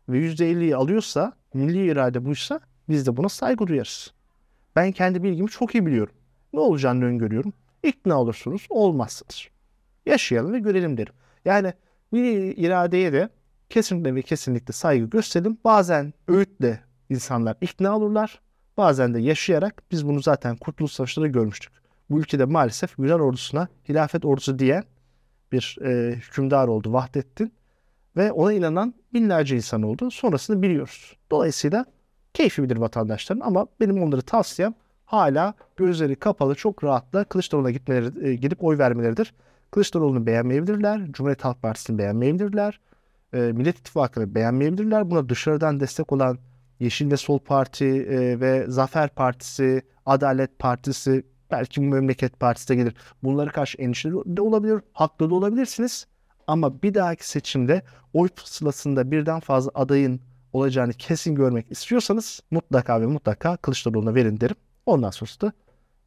ve 0.10 0.20
%50'yi 0.20 0.76
alıyorsa, 0.76 1.34
milli 1.54 1.86
irade 1.86 2.26
buysa 2.26 2.60
biz 2.90 3.08
de 3.08 3.18
buna 3.18 3.30
saygı 3.30 3.68
duyarız. 3.68 4.14
Ben 4.76 4.92
kendi 4.92 5.24
bilgimi 5.24 5.50
çok 5.50 5.76
iyi 5.76 5.86
biliyorum. 5.86 6.14
Ne 6.54 6.60
olacağını 6.60 7.06
öngörüyorum. 7.06 7.54
İkna 7.84 8.22
olursunuz, 8.22 8.68
olmazsınız. 8.70 9.48
Yaşayalım 10.06 10.54
ve 10.54 10.60
görelim 10.60 10.98
derim. 10.98 11.14
Yani 11.46 11.74
bir 12.14 12.58
iradeye 12.58 13.14
de 13.14 13.30
kesinlikle 13.70 14.16
ve 14.16 14.22
kesinlikle 14.22 14.74
saygı 14.74 15.06
gösterelim. 15.06 15.58
Bazen 15.64 16.14
öğütle 16.28 16.80
insanlar 17.10 17.58
ikna 17.62 17.98
olurlar. 17.98 18.42
Bazen 18.78 19.14
de 19.14 19.20
yaşayarak 19.20 19.84
biz 19.92 20.08
bunu 20.08 20.22
zaten 20.22 20.56
Kurtuluş 20.56 20.92
Savaşı'nda 20.92 21.28
görmüştük. 21.28 21.74
Bu 22.10 22.20
ülkede 22.20 22.46
maalesef 22.46 23.00
Yunan 23.00 23.20
ordusuna 23.20 23.68
hilafet 23.90 24.26
ordusu 24.26 24.60
diyen 24.60 24.84
bir 25.52 25.78
e, 25.82 26.16
hükümdar 26.16 26.68
oldu 26.68 26.94
Vahdettin. 26.94 27.54
Ve 28.18 28.32
ona 28.32 28.54
inanan 28.54 28.94
binlerce 29.14 29.56
insan 29.56 29.82
oldu. 29.82 30.12
Sonrasını 30.12 30.62
biliyoruz. 30.62 31.18
Dolayısıyla 31.32 31.86
keyfi 32.34 32.64
bilir 32.64 32.78
vatandaşların 32.78 33.42
ama 33.42 33.68
benim 33.80 34.04
onları 34.04 34.22
tavsiyem 34.22 34.74
hala 35.06 35.54
gözleri 35.76 36.16
kapalı 36.16 36.56
çok 36.56 36.84
rahatla 36.84 37.24
Kılıçdaroğlu'na 37.24 37.72
gitmeleri, 37.72 38.28
e, 38.28 38.36
gidip 38.36 38.64
oy 38.64 38.78
vermeleridir. 38.78 39.34
Kılıçdaroğlu'nu 39.72 40.26
beğenmeyebilirler, 40.26 41.12
Cumhuriyet 41.12 41.46
Halk 41.46 41.62
Partisi'ni 41.62 41.98
beğenmeyebilirler, 41.98 42.80
e, 43.34 43.38
Millet 43.38 43.80
İttifakı'nı 43.80 44.36
beğenmeyebilirler. 44.36 45.12
Buna 45.12 45.30
dışarıdan 45.30 45.80
destek 45.80 46.12
olan 46.12 46.38
Yeşil 46.80 47.12
ve 47.12 47.18
Sol 47.18 47.40
Parti 47.40 47.86
e, 47.86 48.40
ve 48.40 48.66
Zafer 48.68 49.10
Partisi, 49.10 49.82
Adalet 50.06 50.60
Partisi, 50.60 51.24
belki 51.52 51.82
Memleket 51.82 52.40
Partisi 52.40 52.70
de 52.70 52.76
gelir. 52.76 52.96
Bunlara 53.24 53.52
karşı 53.52 53.78
endişeli 53.78 54.14
de 54.26 54.42
olabilir, 54.42 54.82
haklı 54.94 55.30
da 55.30 55.36
olabilirsiniz. 55.36 56.08
Ama 56.48 56.82
bir 56.82 56.94
dahaki 56.94 57.30
seçimde 57.30 57.82
oy 58.14 58.30
pusulasında 58.30 59.12
birden 59.12 59.40
fazla 59.40 59.72
adayın 59.76 60.22
olacağını 60.54 60.94
kesin 60.94 61.36
görmek 61.36 61.72
istiyorsanız 61.72 62.42
mutlaka 62.52 63.02
ve 63.02 63.06
mutlaka 63.06 63.58
Kılıçdaroğlu'na 63.58 64.16
verin 64.16 64.40
derim. 64.40 64.56
Ondan 64.86 65.10
sonrası 65.10 65.42
da 65.42 65.54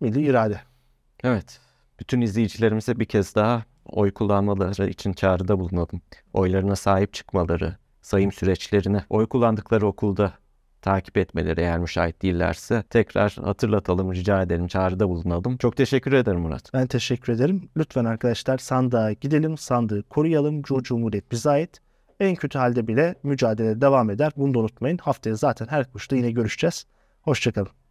milli 0.01 0.27
irade. 0.27 0.61
Evet. 1.25 1.61
Bütün 2.01 2.21
izleyicilerimize 2.21 3.01
bir 3.01 3.05
kez 3.05 3.35
daha 3.35 3.65
oy 3.87 4.11
kullanmaları 4.11 4.89
için 4.89 5.13
çağrıda 5.13 5.59
bulunalım. 5.59 6.01
Oylarına 6.33 6.77
sahip 6.77 7.13
çıkmaları, 7.13 7.77
sayım 8.03 8.33
süreçlerine, 8.33 9.05
oy 9.11 9.27
kullandıkları 9.27 9.87
okulda 9.87 10.33
takip 10.83 11.19
etmeleri 11.19 11.61
eğer 11.61 11.79
müşahit 11.79 12.23
değillerse 12.23 12.83
tekrar 12.91 13.37
hatırlatalım, 13.45 14.13
rica 14.13 14.43
edelim, 14.43 14.67
çağrıda 14.67 15.09
bulunalım. 15.09 15.57
Çok 15.57 15.77
teşekkür 15.77 16.13
ederim 16.13 16.41
Murat. 16.41 16.71
Ben 16.75 16.87
teşekkür 16.87 17.33
ederim. 17.33 17.69
Lütfen 17.77 18.05
arkadaşlar 18.05 18.59
sandığa 18.59 19.13
gidelim, 19.13 19.59
sandığı 19.59 20.03
koruyalım. 20.03 20.63
Cumhuriyet 20.63 21.33
bize 21.33 21.51
ait. 21.51 21.81
En 22.21 22.35
kötü 22.35 22.59
halde 22.59 22.87
bile 22.87 23.15
mücadele 23.23 23.81
devam 23.81 24.11
eder. 24.11 24.33
Bunu 24.37 24.55
da 24.55 24.59
unutmayın. 24.59 24.99
Haftaya 24.99 25.37
zaten 25.37 25.67
her 25.67 25.93
kuşta 25.93 26.17
yine 26.17 26.31
görüşeceğiz. 26.31 26.87
Hoşçakalın. 27.23 27.88